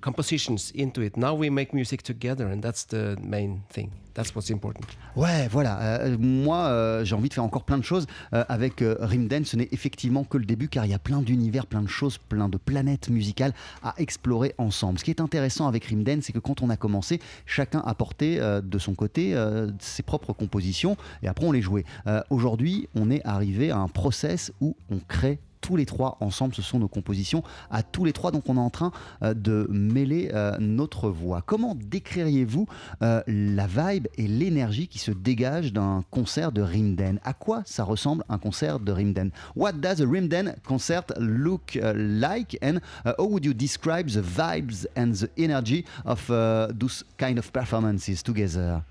compositions 0.06 0.72
into 0.76 1.02
it. 1.02 1.16
Now 1.16 1.34
we 1.34 1.50
make 1.50 1.72
music 1.72 2.02
together, 2.04 2.46
and 2.46 2.60
that's 2.60 2.86
the 2.86 3.16
main 3.20 3.62
thing. 3.68 3.90
That's 4.14 4.32
what's 4.34 4.50
important. 4.50 4.86
Ouais, 5.16 5.48
voilà. 5.50 5.78
Euh, 5.80 6.16
moi, 6.18 6.68
euh, 6.68 7.04
j'ai 7.04 7.14
envie 7.16 7.28
de 7.28 7.34
faire 7.34 7.44
encore 7.44 7.64
plein 7.64 7.76
de 7.76 7.82
choses 7.82 8.06
euh, 8.32 8.44
avec 8.48 8.80
euh, 8.80 8.96
Rimden. 9.00 9.44
Ce 9.44 9.56
n'est 9.56 9.68
effectivement 9.72 10.22
que 10.24 10.38
le 10.38 10.46
début, 10.46 10.68
car 10.68 10.86
il 10.86 10.92
y 10.92 10.94
a 10.94 10.98
plein 11.00 11.20
d'univers, 11.20 11.66
plein 11.66 11.82
de 11.82 11.88
choses, 11.88 12.18
plein 12.18 12.48
de 12.48 12.56
planètes 12.56 13.10
musicales 13.10 13.52
à 13.82 13.94
explorer 13.98 14.54
ensemble. 14.58 15.00
Ce 15.00 15.04
qui 15.04 15.10
est 15.10 15.20
intéressant 15.20 15.66
avec 15.66 15.84
Rimden, 15.84 16.22
c'est 16.22 16.32
que 16.32 16.38
quand 16.38 16.62
on 16.62 16.70
a 16.70 16.76
commencé, 16.76 17.20
chacun 17.44 17.80
apportait 17.84 18.38
euh, 18.38 18.60
de 18.62 18.78
son 18.78 18.94
côté 18.94 19.34
euh, 19.34 19.68
ses 19.80 20.04
propres 20.04 20.32
compositions, 20.32 20.96
et 21.22 21.28
après 21.28 21.44
on 21.44 21.52
les 21.52 21.62
jouait. 21.62 21.84
Euh, 22.06 22.22
Aujourd'hui, 22.30 22.88
on 22.94 23.10
est 23.10 23.26
arrivé 23.26 23.70
à 23.70 23.78
un 23.78 23.88
process 23.88 24.52
où 24.60 24.76
on 24.88 24.98
crée 24.98 25.40
tous 25.66 25.74
les 25.74 25.84
trois 25.84 26.16
ensemble, 26.20 26.54
ce 26.54 26.62
sont 26.62 26.78
nos 26.78 26.86
compositions 26.86 27.42
à 27.72 27.82
tous 27.82 28.04
les 28.04 28.12
trois, 28.12 28.30
donc 28.30 28.48
on 28.48 28.56
est 28.56 28.60
en 28.60 28.70
train 28.70 28.92
euh, 29.22 29.34
de 29.34 29.66
mêler 29.68 30.30
euh, 30.32 30.56
notre 30.60 31.10
voix. 31.10 31.42
Comment 31.44 31.74
décririez-vous 31.74 32.68
euh, 33.02 33.20
la 33.26 33.66
vibe 33.66 34.06
et 34.16 34.28
l'énergie 34.28 34.86
qui 34.86 35.00
se 35.00 35.10
dégage 35.10 35.72
d'un 35.72 36.04
concert 36.12 36.52
de 36.52 36.62
Rimden? 36.62 37.18
À 37.24 37.32
quoi 37.32 37.62
ça 37.66 37.82
ressemble 37.82 38.22
un 38.28 38.38
concert 38.38 38.78
de 38.78 38.92
Rimden? 38.92 39.32
What 39.56 39.72
does 39.72 40.00
a 40.00 40.06
Rimden 40.08 40.54
concert 40.64 41.06
look 41.18 41.74
uh, 41.74 41.92
like? 41.96 42.56
And 42.62 42.76
uh, 43.04 43.14
how 43.18 43.26
would 43.26 43.44
you 43.44 43.52
describe 43.52 44.08
the 44.08 44.22
vibes 44.22 44.86
and 44.96 45.14
the 45.14 45.30
energy 45.36 45.84
of 46.04 46.30
uh, 46.30 46.68
those 46.78 47.04
kind 47.18 47.38
of 47.38 47.50
performances 47.50 48.22
together? 48.22 48.82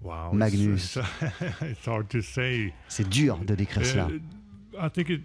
Wow, 0.00 0.30
Magnus. 0.32 0.96
It's, 0.96 1.06
it's 1.60 1.84
hard 1.84 2.08
to 2.08 2.22
say. 2.22 2.72
C'est 2.88 3.06
dur 3.06 3.36
de 3.44 3.54
décrire 3.54 3.84
cela. 3.84 4.08
I 4.80 4.88
think 4.88 5.10
it, 5.10 5.20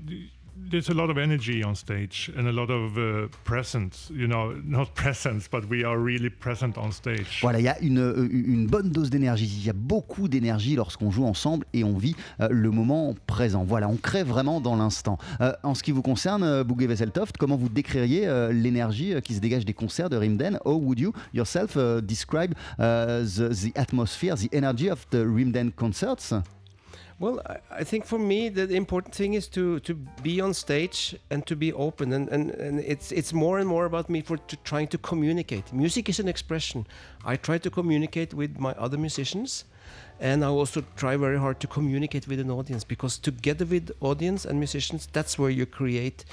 there's 0.56 0.90
a 0.90 0.94
lot 0.94 1.10
of 1.10 1.18
energy 1.18 1.64
on 1.64 1.76
stage 1.76 2.32
and 2.38 2.48
a 2.48 2.52
lot 2.52 2.70
of 2.70 2.98
uh, 2.98 3.28
presence. 3.44 4.10
You 4.14 4.28
know, 4.28 4.54
not 4.64 4.94
presence, 4.96 5.48
but 5.48 5.68
we 5.70 5.84
are 5.84 5.98
really 5.98 6.30
present 6.30 6.78
on 6.78 6.92
stage. 6.92 7.40
Voilà, 7.42 7.60
il 7.60 7.66
y 7.66 7.68
a 7.68 7.80
une, 7.82 8.00
euh, 8.00 8.28
une 8.32 8.68
bonne 8.68 8.90
dose 8.90 9.10
d'énergie. 9.10 9.46
Il 9.46 9.66
y 9.66 9.70
a 9.70 9.74
beaucoup 9.74 10.28
d'énergie 10.28 10.76
lorsqu'on 10.76 11.12
joue 11.12 11.26
ensemble 11.26 11.66
et 11.74 11.84
on 11.84 11.98
vit 11.98 12.16
euh, 12.40 12.48
le 12.50 12.72
moment 12.72 13.16
présent. 13.28 13.64
Voilà, 13.64 13.88
on 13.88 13.98
crée 13.98 14.24
vraiment 14.24 14.62
dans 14.62 14.76
l'instant. 14.76 15.18
Euh, 15.42 15.54
en 15.64 15.76
ce 15.76 15.84
qui 15.84 15.92
vous 15.92 16.02
concerne, 16.02 16.44
euh, 16.44 16.64
Bouguet 16.64 16.88
Vesseltoft, 16.88 17.38
comment 17.38 17.58
vous 17.58 17.70
décririez 17.70 18.28
euh, 18.28 18.52
l'énergie 18.52 19.14
qui 19.24 19.34
se 19.34 19.40
dégage 19.40 19.66
des 19.66 19.74
concerts 19.74 20.10
de 20.10 20.18
Rimden 20.18 20.60
How 20.66 20.76
would 20.76 21.00
you 21.00 21.14
yourself 21.34 21.76
uh, 21.76 22.02
describe 22.02 22.54
uh, 22.80 23.24
the, 23.24 23.50
the 23.50 23.72
atmosphere, 23.76 24.36
the 24.36 24.54
energy 24.54 24.90
of 24.90 25.06
the 25.10 25.24
Rimden 25.26 25.72
concerts? 25.72 26.34
Well, 27.24 27.40
I, 27.46 27.80
I 27.80 27.84
think 27.86 28.06
for 28.06 28.20
me 28.20 28.50
the 28.50 28.68
important 28.76 29.16
thing 29.16 29.34
is 29.34 29.48
to 29.48 29.80
to 29.80 29.94
be 30.24 30.42
on 30.42 30.54
stage 30.54 31.16
and 31.30 31.46
to 31.46 31.56
be 31.56 31.72
open, 31.72 32.12
and, 32.12 32.28
and, 32.28 32.52
and 32.52 32.80
it's 32.82 33.14
it's 33.14 33.32
more 33.32 33.60
and 33.60 33.68
more 33.68 33.86
about 33.86 34.10
me 34.10 34.22
for 34.22 34.38
to 34.38 34.56
trying 34.66 34.90
to 34.90 34.98
communicate. 34.98 35.72
Music 35.72 36.10
is 36.10 36.20
an 36.20 36.28
expression. 36.28 36.86
I 37.24 37.38
try 37.38 37.60
to 37.60 37.70
communicate 37.70 38.34
with 38.34 38.60
my 38.60 38.74
other 38.74 38.98
musicians, 38.98 39.64
and 40.20 40.44
I 40.44 40.48
also 40.48 40.84
try 40.98 41.16
very 41.16 41.40
hard 41.40 41.62
to 41.62 41.68
communicate 41.68 42.28
with 42.28 42.42
an 42.42 42.52
audience 42.52 42.84
because 42.84 43.18
together 43.18 43.66
with 43.66 43.92
audience 44.02 44.44
and 44.44 44.60
musicians, 44.60 45.08
that's 45.14 45.40
where 45.40 45.54
you 45.60 45.66
create 45.66 46.26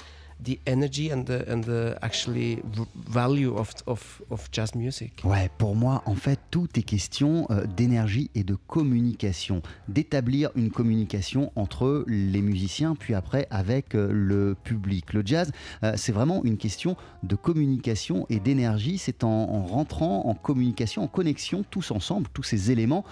the 0.43 0.59
energy 0.65 1.11
and 1.11 1.23
the 1.25 1.43
and 1.47 1.61
the 1.61 1.95
actually 2.01 2.55
v- 2.63 2.83
value 3.07 3.53
of, 3.55 3.73
of 3.87 4.21
of 4.29 4.49
jazz 4.51 4.73
music. 4.75 5.21
Ouais, 5.23 5.49
pour 5.57 5.75
moi, 5.75 6.01
en 6.05 6.15
fait, 6.15 6.39
tout 6.49 6.67
est 6.75 6.83
question 6.83 7.47
euh, 7.49 7.65
d'énergie 7.65 8.29
et 8.35 8.43
de 8.43 8.55
communication. 8.55 9.61
D'établir 9.87 10.49
une 10.55 10.71
communication 10.71 11.51
entre 11.55 12.03
les 12.07 12.41
musiciens, 12.41 12.95
puis 12.95 13.13
après 13.13 13.47
avec 13.49 13.95
euh, 13.95 14.09
le 14.11 14.55
public. 14.63 15.13
Le 15.13 15.23
jazz, 15.25 15.51
euh, 15.83 15.93
c'est 15.95 16.11
vraiment 16.11 16.43
une 16.43 16.57
question 16.57 16.95
de 17.23 17.35
communication 17.35 18.25
et 18.29 18.39
d'énergie. 18.39 18.97
C'est 18.97 19.23
en, 19.23 19.29
en 19.29 19.65
rentrant 19.65 20.25
en 20.27 20.33
communication, 20.33 21.03
en 21.03 21.07
connexion, 21.07 21.63
tous 21.69 21.91
ensemble, 21.91 22.27
tous 22.33 22.43
ces 22.43 22.71
éléments, 22.71 23.03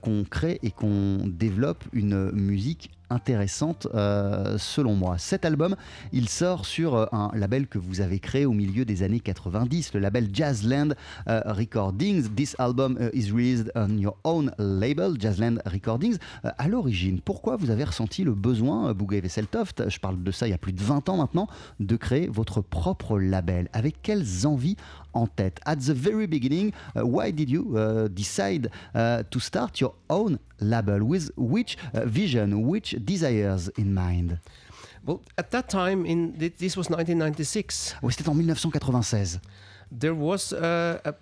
qu'on 0.00 0.24
crée 0.24 0.58
et 0.62 0.70
qu'on 0.70 1.18
développe 1.26 1.84
une 1.92 2.30
musique 2.32 2.90
intéressante 3.12 3.86
euh, 3.94 4.56
selon 4.58 4.94
moi. 4.94 5.18
Cet 5.18 5.44
album, 5.44 5.76
il 6.12 6.28
sort 6.28 6.66
sur 6.66 6.94
euh, 6.94 7.06
un 7.12 7.30
label 7.34 7.66
que 7.66 7.78
vous 7.78 8.00
avez 8.00 8.18
créé 8.18 8.46
au 8.46 8.52
milieu 8.52 8.84
des 8.84 9.02
années 9.02 9.20
90, 9.20 9.94
le 9.94 10.00
label 10.00 10.28
Jazzland 10.32 10.94
euh, 11.28 11.40
Recordings. 11.46 12.28
This 12.34 12.56
album 12.58 12.98
is 13.12 13.30
released 13.30 13.70
on 13.74 13.98
your 13.98 14.16
own 14.24 14.50
label, 14.58 15.14
Jazzland 15.18 15.60
Recordings. 15.66 16.16
Euh, 16.44 16.50
à 16.58 16.68
l'origine, 16.68 17.20
pourquoi 17.20 17.56
vous 17.56 17.70
avez 17.70 17.84
ressenti 17.84 18.24
le 18.24 18.34
besoin, 18.34 18.92
Bouguet 18.94 19.20
Vesseltoft, 19.20 19.88
je 19.88 19.98
parle 19.98 20.22
de 20.22 20.30
ça 20.30 20.46
il 20.46 20.50
y 20.50 20.54
a 20.54 20.58
plus 20.58 20.72
de 20.72 20.82
20 20.82 21.08
ans 21.08 21.16
maintenant, 21.16 21.46
de 21.80 21.96
créer 21.96 22.28
votre 22.28 22.60
propre 22.60 23.18
label? 23.18 23.68
Avec 23.72 24.02
quelles 24.02 24.46
envies 24.46 24.76
en 25.14 25.26
tête 25.26 25.58
At 25.64 25.76
the 25.76 25.92
very 25.94 26.26
beginning, 26.26 26.72
uh, 26.96 27.02
why 27.04 27.30
did 27.32 27.48
you 27.50 27.76
uh, 27.76 28.08
decide 28.08 28.70
uh, 28.94 29.22
to 29.30 29.38
start 29.40 29.80
your 29.80 29.94
own 30.08 30.38
label 30.60 31.00
with 31.02 31.30
which 31.36 31.76
uh, 31.94 32.04
vision, 32.06 32.66
which 32.66 32.96
desires 33.04 33.70
in 33.76 33.92
mind 33.92 34.38
Well, 35.04 35.20
at 35.36 35.50
that 35.50 35.68
time, 35.68 36.06
in 36.06 36.32
thi- 36.38 36.54
this 36.58 36.76
was 36.76 36.88
1996. 36.88 37.96
Oui, 38.02 38.12
c'était 38.12 38.28
en 38.28 38.34
1996. 38.34 39.40
there 39.90 40.14
was 40.14 40.52
uh, 40.52 40.98
a, 41.04 41.12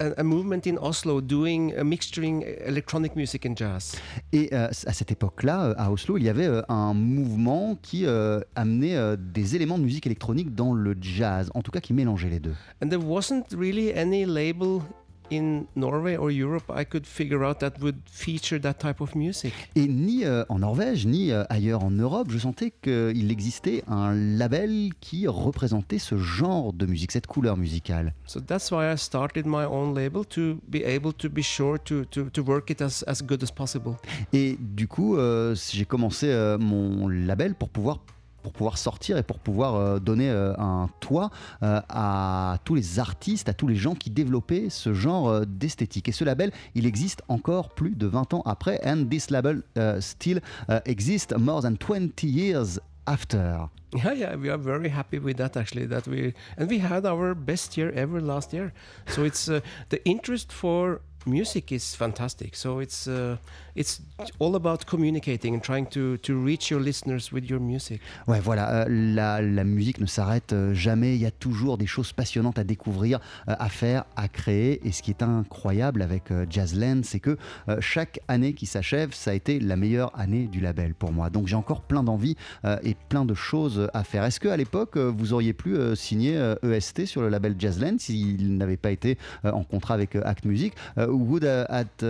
a, 0.00 0.22
movement 0.22 0.66
in 0.66 0.76
Oslo 0.80 1.20
doing 1.20 1.74
a 1.76 1.84
mixturing 1.84 2.44
electronic 2.64 3.16
music 3.16 3.46
and 3.46 3.56
jazz. 3.56 3.96
Et 4.32 4.50
euh, 4.52 4.68
à 4.68 4.92
cette 4.92 5.10
époque-là, 5.10 5.66
euh, 5.66 5.74
à 5.76 5.90
Oslo, 5.90 6.16
il 6.18 6.24
y 6.24 6.28
avait 6.28 6.46
euh, 6.46 6.62
un 6.68 6.94
mouvement 6.94 7.76
qui 7.82 8.06
euh, 8.06 8.40
amenait 8.54 8.96
euh, 8.96 9.16
des 9.18 9.56
éléments 9.56 9.78
de 9.78 9.84
musique 9.84 10.06
électronique 10.06 10.54
dans 10.54 10.72
le 10.72 10.96
jazz, 11.00 11.50
en 11.54 11.62
tout 11.62 11.70
cas 11.70 11.80
qui 11.80 11.92
mélangeait 11.92 12.30
les 12.30 12.40
deux. 12.40 12.54
And 12.82 12.88
there 12.88 13.02
wasn't 13.02 13.44
really 13.52 13.92
any 13.92 14.24
label 14.24 14.82
in 15.30 15.64
Norway 15.76 16.16
or 16.16 16.30
Europe 16.30 16.64
I 16.74 16.84
could 16.84 17.06
figure 17.06 17.44
out 17.44 17.60
that 17.60 17.72
would 17.80 17.96
feature 18.10 18.60
that 18.60 18.74
type 18.74 19.00
of 19.00 19.14
music. 19.14 19.52
Et 19.74 19.86
ni 19.86 20.24
euh, 20.24 20.44
en 20.48 20.60
Norvège, 20.60 21.06
ni 21.06 21.32
euh, 21.32 21.44
ailleurs 21.48 21.84
en 21.84 21.90
Europe, 21.90 22.28
je 22.30 22.38
sentais 22.38 22.72
qu'il 22.82 23.30
existait 23.30 23.82
un 23.88 24.14
label 24.14 24.90
qui 25.00 25.26
représentait 25.26 25.98
ce 25.98 26.16
genre 26.16 26.72
de 26.72 26.86
musique, 26.86 27.12
cette 27.12 27.26
couleur 27.26 27.56
musicale. 27.56 28.14
So 28.26 28.40
that's 28.40 28.70
why 28.70 28.92
I 28.92 28.96
started 28.96 29.46
my 29.46 29.64
own 29.64 29.94
label 29.94 30.24
to 30.26 30.60
be 30.68 30.82
able 30.84 31.12
to 31.14 31.28
be 31.28 31.42
sure 31.42 31.78
to, 31.84 32.04
to, 32.06 32.30
to 32.30 32.42
work 32.42 32.70
it 32.70 32.80
as, 32.80 33.04
as 33.06 33.22
good 33.22 33.42
as 33.42 33.50
possible. 33.50 33.96
Et 34.32 34.56
du 34.60 34.88
coup, 34.88 35.16
euh, 35.16 35.54
j'ai 35.72 35.84
commencé 35.84 36.28
euh, 36.28 36.58
mon 36.58 37.08
label 37.08 37.54
pour 37.54 37.68
pouvoir 37.68 38.00
pour 38.48 38.54
pouvoir 38.54 38.78
sortir 38.78 39.18
et 39.18 39.22
pour 39.22 39.40
pouvoir 39.40 39.74
euh, 39.74 39.98
donner 39.98 40.30
euh, 40.30 40.54
un 40.56 40.88
toit 41.00 41.28
euh, 41.62 41.82
à 41.90 42.56
tous 42.64 42.74
les 42.74 42.98
artistes, 42.98 43.50
à 43.50 43.52
tous 43.52 43.68
les 43.68 43.76
gens 43.76 43.94
qui 43.94 44.08
développaient 44.08 44.70
ce 44.70 44.94
genre 44.94 45.44
d'esthétique. 45.46 46.08
Et 46.08 46.12
ce 46.12 46.24
label, 46.24 46.50
il 46.74 46.86
existe 46.86 47.20
encore 47.28 47.74
plus 47.74 47.94
de 47.94 48.06
20 48.06 48.32
ans 48.32 48.42
après. 48.46 48.80
And 48.86 49.04
this 49.10 49.28
label 49.28 49.62
uh, 49.76 50.00
still 50.00 50.40
uh, 50.70 50.78
exists 50.86 51.34
more 51.36 51.60
than 51.60 51.74
20 51.76 52.22
years 52.22 52.80
after. 53.06 53.68
Yeah, 53.92 54.14
yeah, 54.14 54.36
we 54.36 54.48
are 54.48 54.58
very 54.58 54.88
happy 54.88 55.18
with 55.18 55.36
that 55.36 55.58
actually. 55.58 55.86
That 55.86 56.06
we 56.06 56.32
and 56.56 56.70
we 56.70 56.78
had 56.78 57.04
our 57.04 57.34
best 57.34 57.76
year 57.76 57.92
ever 57.94 58.20
last 58.20 58.54
year. 58.54 58.72
So 59.08 59.24
it's 59.24 59.48
uh, 59.48 59.60
the 59.90 60.02
interest 60.06 60.52
for 60.52 61.00
music 61.26 61.72
is 61.72 61.94
fantastic. 61.94 62.54
So 62.56 62.80
it's 62.80 63.06
uh, 63.06 63.36
it's 63.78 64.00
all 64.40 64.54
about 64.56 64.78
communicating 64.86 65.54
and 65.54 65.60
trying 65.60 65.86
to 65.86 66.16
to 66.18 66.34
reach 66.34 66.70
your 66.70 66.80
listeners 66.80 67.30
with 67.32 67.48
your 67.48 67.60
music. 67.60 68.00
Ouais, 68.26 68.40
voilà, 68.40 68.82
euh, 68.82 68.84
la, 68.88 69.40
la 69.40 69.64
musique 69.64 70.00
ne 70.00 70.06
s'arrête 70.06 70.52
euh, 70.52 70.74
jamais. 70.74 71.14
Il 71.14 71.22
y 71.22 71.26
a 71.26 71.30
toujours 71.30 71.78
des 71.78 71.86
choses 71.86 72.12
passionnantes 72.12 72.58
à 72.58 72.64
découvrir, 72.64 73.20
euh, 73.48 73.54
à 73.58 73.68
faire, 73.68 74.04
à 74.16 74.28
créer. 74.28 74.86
Et 74.86 74.92
ce 74.92 75.02
qui 75.02 75.10
est 75.10 75.22
incroyable 75.22 76.02
avec 76.02 76.30
euh, 76.30 76.44
Jazzland, 76.50 77.04
c'est 77.04 77.20
que 77.20 77.36
euh, 77.68 77.76
chaque 77.80 78.20
année 78.28 78.52
qui 78.52 78.66
s'achève, 78.66 79.14
ça 79.14 79.30
a 79.30 79.34
été 79.34 79.60
la 79.60 79.76
meilleure 79.76 80.18
année 80.18 80.46
du 80.46 80.60
label 80.60 80.94
pour 80.94 81.12
moi. 81.12 81.30
Donc 81.30 81.46
j'ai 81.46 81.56
encore 81.56 81.82
plein 81.82 82.02
d'envie 82.02 82.36
euh, 82.64 82.76
et 82.82 82.96
plein 83.08 83.24
de 83.24 83.34
choses 83.34 83.88
à 83.94 84.02
faire. 84.02 84.24
Est-ce 84.24 84.40
qu'à 84.40 84.56
l'époque, 84.56 84.96
euh, 84.96 85.12
vous 85.16 85.32
auriez 85.32 85.52
pu 85.52 85.76
signer 85.94 86.38
EST 86.62 87.06
sur 87.06 87.20
le 87.22 87.28
label 87.28 87.54
Jazzland 87.58 87.98
s'il 88.00 88.56
n'avait 88.56 88.76
pas 88.76 88.90
été 88.90 89.18
en 89.44 89.62
contrat 89.62 89.94
avec 89.94 90.16
Act 90.16 90.44
Music? 90.44 90.74
Would, 90.96 91.44
uh, 91.44 91.64
at, 91.68 92.04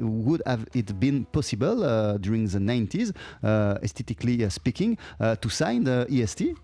would 0.00 0.42
have 0.46 0.64
it 0.74 0.92
been 0.98 1.24
possible 1.26 1.84
uh, 1.84 2.16
during 2.18 2.46
the 2.46 2.58
90s, 2.58 3.12
uh, 3.42 3.78
aesthetically 3.82 4.44
uh, 4.44 4.48
speaking, 4.48 4.98
uh, 5.20 5.36
to 5.36 5.48
sign 5.48 5.84
the 5.84 6.06
EST? 6.10 6.54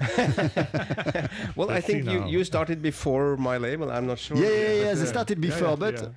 Well, 1.56 1.70
I 1.70 1.74
Let's 1.74 1.86
see 1.86 1.92
think 2.02 2.10
you, 2.10 2.26
you 2.26 2.44
started 2.44 2.82
before 2.82 3.36
my 3.36 3.56
label. 3.58 3.90
I'm 3.90 4.06
not 4.06 4.18
sure. 4.18 4.36
Yeah, 4.36 4.48
yeah, 4.48 4.72
yeah. 4.84 4.92
But, 4.92 4.98
They 5.00 5.06
started 5.06 5.40
before, 5.40 5.76
but 5.76 6.10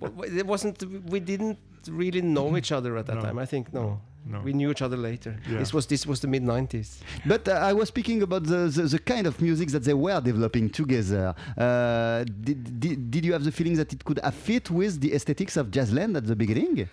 well, 0.00 0.12
it 0.24 0.46
wasn't. 0.46 0.82
We 1.10 1.20
didn't 1.20 1.58
really 1.88 2.22
know 2.22 2.56
each 2.56 2.72
other 2.72 2.96
at 2.96 3.06
that 3.06 3.16
No. 3.16 3.22
time. 3.22 3.38
I 3.38 3.46
think 3.46 3.72
no. 3.72 4.00
No. 4.26 4.40
We 4.40 4.52
knew 4.52 4.70
each 4.70 4.82
other 4.82 4.96
later. 4.96 5.36
Yeah. 5.50 5.58
This 5.58 5.72
was 5.72 5.86
this 5.86 6.06
was 6.06 6.20
the 6.20 6.28
mid 6.28 6.42
'90s. 6.42 6.98
but 7.26 7.48
uh, 7.48 7.52
I 7.52 7.72
was 7.72 7.88
speaking 7.88 8.22
about 8.22 8.44
the, 8.44 8.68
the, 8.68 8.82
the 8.82 8.98
kind 8.98 9.26
of 9.26 9.40
music 9.40 9.70
that 9.70 9.82
they 9.84 9.94
were 9.94 10.20
developing 10.20 10.68
together. 10.70 11.34
Uh, 11.56 12.24
did, 12.24 12.78
did, 12.80 13.10
did 13.10 13.24
you 13.24 13.32
have 13.32 13.44
the 13.44 13.52
feeling 13.52 13.74
that 13.76 13.92
it 13.92 14.04
could 14.04 14.20
have 14.22 14.34
fit 14.34 14.70
with 14.70 15.00
the 15.00 15.14
aesthetics 15.14 15.56
of 15.56 15.70
Jazzland 15.70 16.16
at 16.16 16.26
the 16.26 16.36
beginning? 16.36 16.88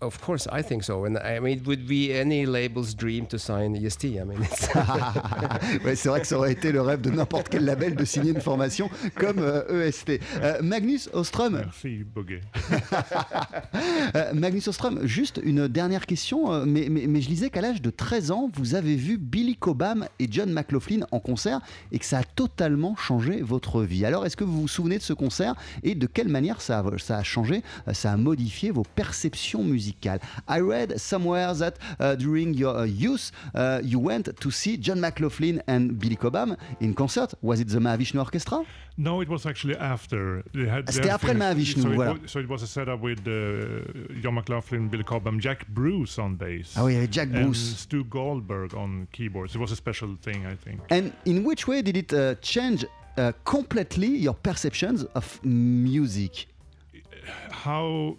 Of 0.00 0.18
course, 0.20 0.46
I 0.52 0.62
think 0.62 0.82
so. 0.84 1.04
And 1.04 1.16
I 1.18 1.40
mean, 1.40 1.58
it 1.58 1.66
would 1.66 1.86
be 1.86 2.10
any 2.12 2.46
label's 2.46 2.94
dream 2.94 3.26
to 3.26 3.38
sign 3.38 3.74
EST. 3.76 4.04
I 4.04 4.24
mean, 4.24 4.42
it's 4.42 4.68
Ouais, 5.84 5.96
c'est 5.96 6.08
vrai 6.08 6.20
que 6.20 6.26
ça 6.26 6.36
aurait 6.38 6.52
été 6.52 6.72
le 6.72 6.80
rêve 6.80 7.00
de 7.00 7.10
n'importe 7.10 7.48
quel 7.48 7.64
label 7.64 7.94
de 7.94 8.04
signer 8.04 8.30
une 8.32 8.40
formation 8.40 8.90
comme 9.16 9.38
euh, 9.40 9.86
EST. 9.88 10.20
Euh, 10.42 10.62
Magnus 10.62 11.08
Ostrom, 11.12 11.54
Merci, 11.56 12.04
Boogie. 12.04 12.40
euh, 14.14 14.32
Magnus 14.34 14.68
Ostrom, 14.68 15.00
juste 15.06 15.40
une 15.42 15.68
dernière 15.68 16.06
question, 16.06 16.64
mais, 16.66 16.88
mais- 16.90 17.06
mais 17.06 17.20
je 17.20 17.28
lisais 17.28 17.50
qu'à 17.50 17.60
l'âge 17.60 17.82
de 17.82 17.90
13 17.90 18.30
ans, 18.30 18.50
vous 18.54 18.74
avez 18.74 18.96
vu 18.96 19.18
Billy 19.18 19.56
Cobham 19.56 20.06
et 20.18 20.26
John 20.30 20.50
McLaughlin 20.52 21.06
en 21.10 21.20
concert 21.20 21.60
et 21.92 21.98
que 21.98 22.04
ça 22.04 22.18
a 22.18 22.22
totalement 22.24 22.96
changé 22.96 23.40
votre 23.42 23.82
vie. 23.82 24.04
Alors, 24.04 24.26
est-ce 24.26 24.36
que 24.36 24.44
vous 24.44 24.62
vous 24.62 24.68
souvenez 24.68 24.98
de 24.98 25.02
ce 25.02 25.12
concert 25.12 25.54
et 25.82 25.94
de 25.94 26.06
quelle 26.06 26.28
manière 26.28 26.60
ça 26.60 26.80
a, 26.80 26.98
ça 26.98 27.18
a 27.18 27.22
changé, 27.22 27.62
ça 27.92 28.12
a 28.12 28.16
modifié 28.16 28.70
vos 28.70 28.82
perceptions 28.94 29.57
musicales 29.64 30.20
I 30.46 30.60
read 30.60 31.00
somewhere 31.00 31.52
that 31.54 31.78
uh, 31.98 32.14
during 32.14 32.54
your 32.54 32.76
uh, 32.76 32.84
youth, 32.84 33.32
uh, 33.54 33.80
you 33.82 33.98
went 33.98 34.38
to 34.38 34.50
see 34.50 34.76
John 34.76 35.00
McLaughlin 35.00 35.62
and 35.66 35.98
Billy 35.98 36.16
Cobham 36.16 36.56
in 36.80 36.94
concert. 36.94 37.34
Was 37.42 37.60
it 37.60 37.68
the 37.68 37.78
Mahavishnu 37.78 38.18
Orchestra 38.18 38.64
No, 38.96 39.20
it 39.20 39.28
was 39.28 39.46
actually 39.46 39.76
after. 39.76 40.42
They 40.52 40.66
had, 40.66 40.86
they 40.86 40.92
C'était 40.92 41.10
après 41.10 41.32
le 41.32 41.38
Mahavishnu, 41.38 41.82
so, 41.82 41.92
it 41.92 41.96
was, 41.96 42.18
so 42.26 42.40
it 42.40 42.48
was 42.48 42.62
a 42.62 42.66
setup 42.66 43.00
with 43.00 43.20
uh, 43.26 44.20
John 44.20 44.34
McLaughlin, 44.34 44.88
Billy 44.88 45.04
Cobham, 45.04 45.40
Jack 45.40 45.68
Bruce 45.68 46.18
on 46.18 46.30
bass. 46.30 46.74
Ah 46.76 46.84
oui, 46.84 46.96
avait 46.96 47.10
Jack 47.10 47.28
and 47.34 47.54
Stu 47.54 48.04
Goldberg 48.04 48.74
on 48.74 49.06
keyboards. 49.12 49.54
It 49.54 49.60
was 49.60 49.72
a 49.72 49.76
special 49.76 50.16
thing, 50.20 50.46
I 50.46 50.56
think. 50.56 50.80
And 50.90 51.12
in 51.24 51.44
which 51.44 51.68
way 51.68 51.82
did 51.82 51.96
it 51.96 52.12
uh, 52.12 52.34
change 52.40 52.84
uh, 53.16 53.32
completely 53.44 54.08
your 54.08 54.34
perceptions 54.34 55.04
of 55.14 55.40
music? 55.44 56.48
how 57.50 58.16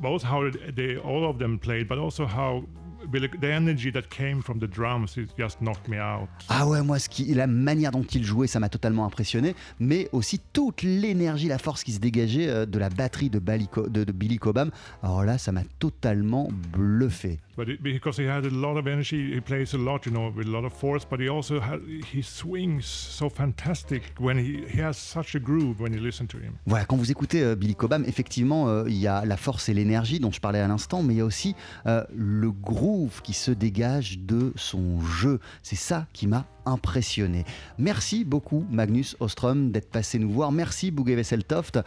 both 0.00 0.22
how 0.22 0.50
they 0.74 0.96
all 0.96 1.28
of 1.28 1.38
them 1.38 1.58
played, 1.58 1.88
but 1.88 1.98
also 1.98 2.26
how 2.26 2.64
the 3.10 3.46
energy 3.50 3.90
that 3.92 4.02
came 4.10 4.42
from 4.42 4.58
the 4.58 4.66
drums 4.70 5.16
it 5.16 5.30
just 5.38 5.60
knocked 5.60 5.88
me 5.88 5.98
out. 5.98 6.28
Ah 6.48 6.66
ouais, 6.66 6.82
moi, 6.82 6.98
ce 6.98 7.08
qui, 7.08 7.32
la 7.34 7.46
manière 7.46 7.90
dont 7.90 8.02
il 8.04 8.24
jouait, 8.24 8.46
ça 8.46 8.60
m'a 8.60 8.68
totalement 8.68 9.04
impressionné, 9.06 9.54
mais 9.80 10.08
aussi 10.12 10.40
toute 10.52 10.82
l'énergie, 10.82 11.48
la 11.48 11.58
force 11.58 11.84
qui 11.84 11.92
se 11.92 11.98
dégageait 12.00 12.48
euh, 12.48 12.66
de 12.66 12.78
la 12.78 12.88
batterie 12.88 13.30
de, 13.30 13.38
Bali- 13.38 13.68
de- 13.88 14.04
de 14.04 14.12
Billy 14.12 14.38
Cobham. 14.38 14.70
Alors 15.02 15.24
là, 15.24 15.38
ça 15.38 15.52
m'a 15.52 15.62
totalement 15.78 16.48
bluffé. 16.72 17.38
But 17.56 17.68
it, 17.70 17.82
because 17.82 18.18
he 18.18 18.26
had 18.28 18.44
a 18.44 18.50
lot 18.50 18.76
of 18.78 18.86
energy, 18.86 19.32
he 19.34 19.40
plays 19.40 19.72
a 19.72 19.78
lot, 19.78 20.00
you 20.04 20.12
know, 20.12 20.30
with 20.36 20.46
a 20.46 20.50
lot 20.50 20.66
of 20.66 20.74
force. 20.74 21.06
But 21.08 21.20
he 21.20 21.28
also 21.30 21.58
had, 21.58 21.80
he 22.12 22.22
swings 22.22 22.84
so 22.84 23.30
fantastic 23.30 24.02
when 24.20 24.36
he, 24.36 24.64
he 24.70 24.82
has 24.82 24.98
such 24.98 25.34
a 25.34 25.38
groove 25.38 25.80
when 25.80 25.94
you 25.94 26.00
listen 26.00 26.26
to 26.26 26.36
him. 26.36 26.52
Voilà, 26.66 26.84
quand 26.84 26.98
vous 26.98 27.10
écoutez 27.10 27.42
euh, 27.42 27.54
Billy 27.56 27.74
Cobham, 27.74 28.04
effectivement, 28.06 28.68
euh, 28.68 28.84
il 28.88 28.96
y 28.98 29.06
a 29.06 29.24
la 29.24 29.38
force 29.38 29.70
et 29.70 29.74
l'énergie 29.74 30.20
dont 30.20 30.30
je 30.32 30.40
parlais 30.40 30.60
à 30.60 30.68
l'instant, 30.68 31.02
mais 31.02 31.14
il 31.14 31.16
y 31.16 31.20
a 31.22 31.24
aussi 31.24 31.54
euh, 31.86 32.04
le 32.14 32.50
groove 32.50 32.95
qui 33.22 33.32
se 33.32 33.50
dégage 33.50 34.18
de 34.18 34.52
son 34.56 35.00
jeu. 35.00 35.40
C'est 35.62 35.76
ça 35.76 36.06
qui 36.12 36.26
m'a 36.26 36.46
impressionné. 36.66 37.44
Merci 37.78 38.24
beaucoup 38.24 38.66
Magnus 38.70 39.16
Ostrom 39.20 39.70
d'être 39.70 39.90
passé 39.90 40.18
nous 40.18 40.30
voir. 40.30 40.52
Merci 40.52 40.90
Bouguet 40.90 41.14
Vesseltoft. 41.14 41.76
Euh, 41.76 41.82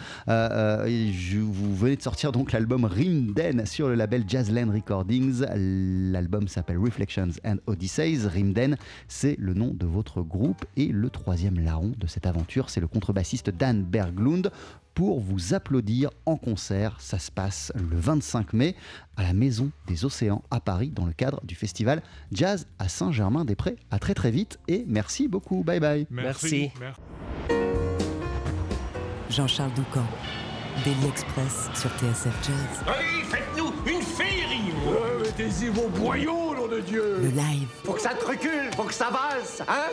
euh, 0.88 1.41
vous 1.43 1.75
venez 1.75 1.95
de 1.95 2.01
sortir 2.01 2.32
donc 2.32 2.51
l'album 2.51 2.86
Rimden 2.86 3.65
sur 3.65 3.88
le 3.88 3.95
label 3.95 4.23
Jazzland 4.27 4.71
Recordings. 4.71 5.45
L'album 5.55 6.47
s'appelle 6.47 6.77
Reflections 6.77 7.32
and 7.45 7.57
Odysseys. 7.67 8.25
Rimden, 8.25 8.77
c'est 9.07 9.36
le 9.38 9.53
nom 9.53 9.73
de 9.73 9.86
votre 9.86 10.21
groupe 10.21 10.65
et 10.77 10.88
le 10.88 11.09
troisième 11.09 11.59
larron 11.59 11.93
de 11.97 12.07
cette 12.07 12.25
aventure, 12.25 12.69
c'est 12.69 12.82
le 12.82 12.88
contrebassiste 12.88 13.49
Dan 13.49 13.84
Berglund 13.84 14.51
pour 14.99 15.21
vous 15.21 15.53
applaudir 15.53 16.09
en 16.25 16.36
concert. 16.36 16.99
Ça 16.99 17.19
se 17.19 17.32
passe 17.32 17.71
le 17.75 17.97
25 17.97 18.51
mai 18.51 18.75
à 19.15 19.23
la 19.23 19.34
Maison 19.34 19.71
des 19.88 20.03
Océans 20.03 20.43
à 20.51 20.59
Paris 20.59 20.91
dans 20.93 21.05
le 21.05 21.13
cadre 21.13 21.39
du 21.45 21.55
festival 21.55 22.01
Jazz 22.34 22.67
à 22.80 22.89
Saint-Germain-des-Prés. 22.89 23.77
À 23.91 23.99
très 23.99 24.13
très 24.13 24.30
vite 24.30 24.59
et 24.70 24.86
merci 24.88 25.28
beaucoup. 25.28 25.63
Bye 25.63 25.80
bye. 25.80 26.07
Merci. 26.09 26.72
Merci. 26.80 26.99
Jean-Charles 29.30 29.74
Doucan, 29.74 30.05
Daily 30.86 31.07
Express 31.07 31.70
sur 31.74 31.89
TSF 31.91 32.34
Jazz. 32.43 32.84
Allez, 32.88 33.24
faites-nous 33.26 33.72
une 33.91 34.01
féerie 34.01 34.74
Mettez-y 35.22 35.70
vos 35.70 35.88
boyaux, 35.89 36.55
nom 36.55 36.67
de 36.67 36.80
Dieu 36.80 37.17
Le 37.22 37.30
live. 37.30 37.67
Faut 37.84 37.93
que 37.93 38.01
ça 38.01 38.13
te 38.13 38.26
recule, 38.26 38.72
faut 38.76 38.84
que 38.84 38.93
ça 38.93 39.09
valse, 39.09 39.61
hein? 39.67 39.89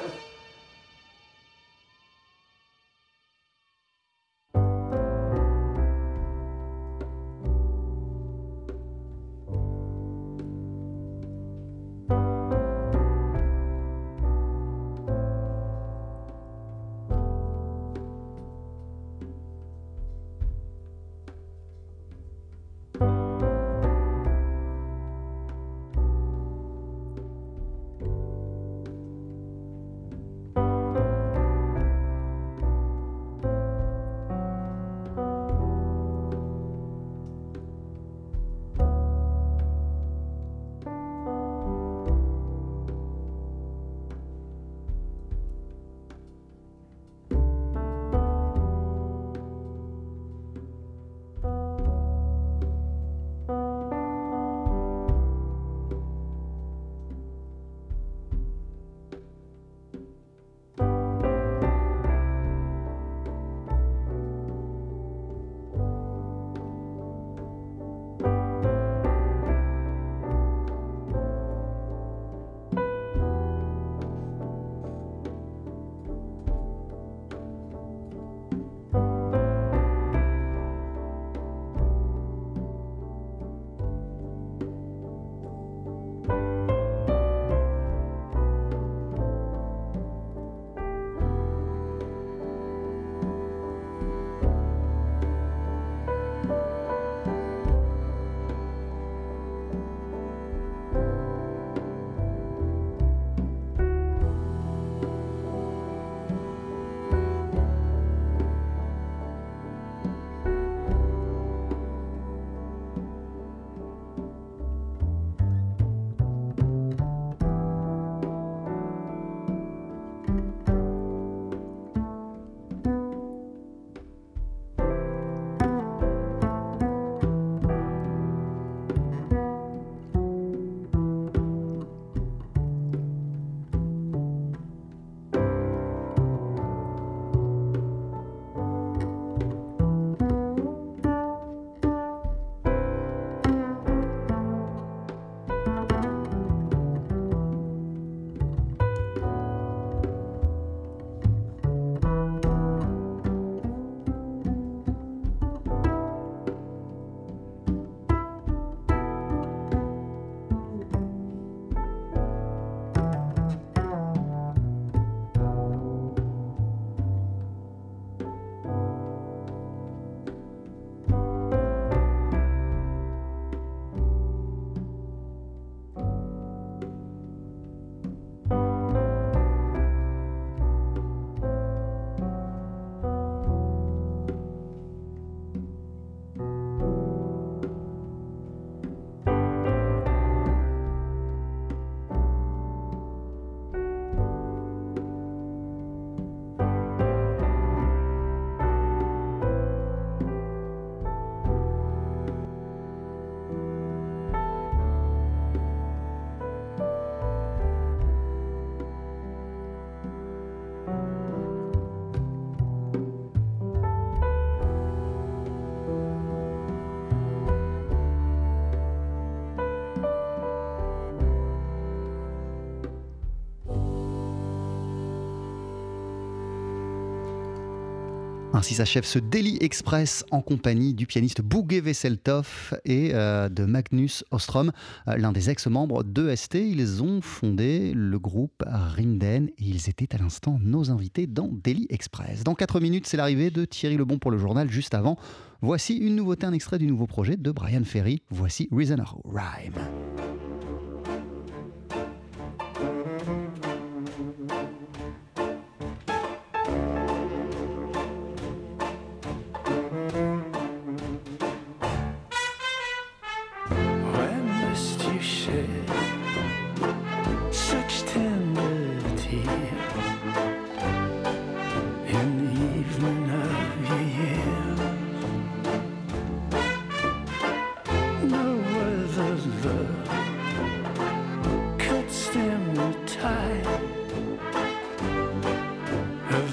Ainsi 228.57 228.73
s'achève 228.73 229.05
ce 229.05 229.19
Daily 229.19 229.59
Express 229.61 230.25
en 230.31 230.41
compagnie 230.41 230.95
du 230.95 231.07
pianiste 231.07 231.43
Bouguet 231.43 231.81
Vesseltov 231.81 232.75
et 232.87 233.11
euh, 233.13 233.51
de 233.51 233.67
Magnus 233.67 234.25
Ostrom, 234.31 234.73
euh, 235.09 235.19
l'un 235.19 235.33
des 235.33 235.51
ex-membres 235.51 236.05
de 236.05 236.35
ST. 236.35 236.55
Ils 236.55 237.03
ont 237.03 237.21
fondé 237.21 237.93
le 237.95 238.19
groupe 238.19 238.65
Rinden 238.67 239.49
et 239.59 239.63
ils 239.63 239.91
étaient 239.91 240.15
à 240.15 240.19
l'instant 240.19 240.59
nos 240.63 240.91
invités 240.91 241.27
dans 241.27 241.51
Daily 241.53 241.87
Express. 241.91 242.45
Dans 242.45 242.55
4 242.55 242.81
minutes, 242.81 243.07
c'est 243.07 243.19
l'arrivée 243.19 243.51
de 243.51 243.67
Thierry 243.67 243.99
Lebon 243.99 244.19
pour 244.19 244.31
le 244.31 244.39
journal. 244.39 244.71
Juste 244.71 244.95
avant, 244.95 245.19
voici 245.61 245.95
une 245.95 246.17
nouveauté, 246.17 246.47
un 246.47 246.55
extrait 246.55 246.79
du 246.79 246.87
nouveau 246.87 247.07
projet 247.07 247.37
de 247.37 247.51
Brian 247.51 247.85
Ferry. 247.85 248.23
Voici 248.31 248.71
Reason 248.73 248.99
of 248.99 249.17
Rhyme. 249.27 250.26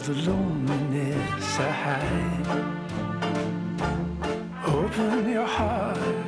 the 0.03 0.29
loneliness 0.29 1.59
I 1.59 1.69
hide. 1.69 2.47
Open 4.67 5.29
your 5.29 5.45
heart. 5.45 6.22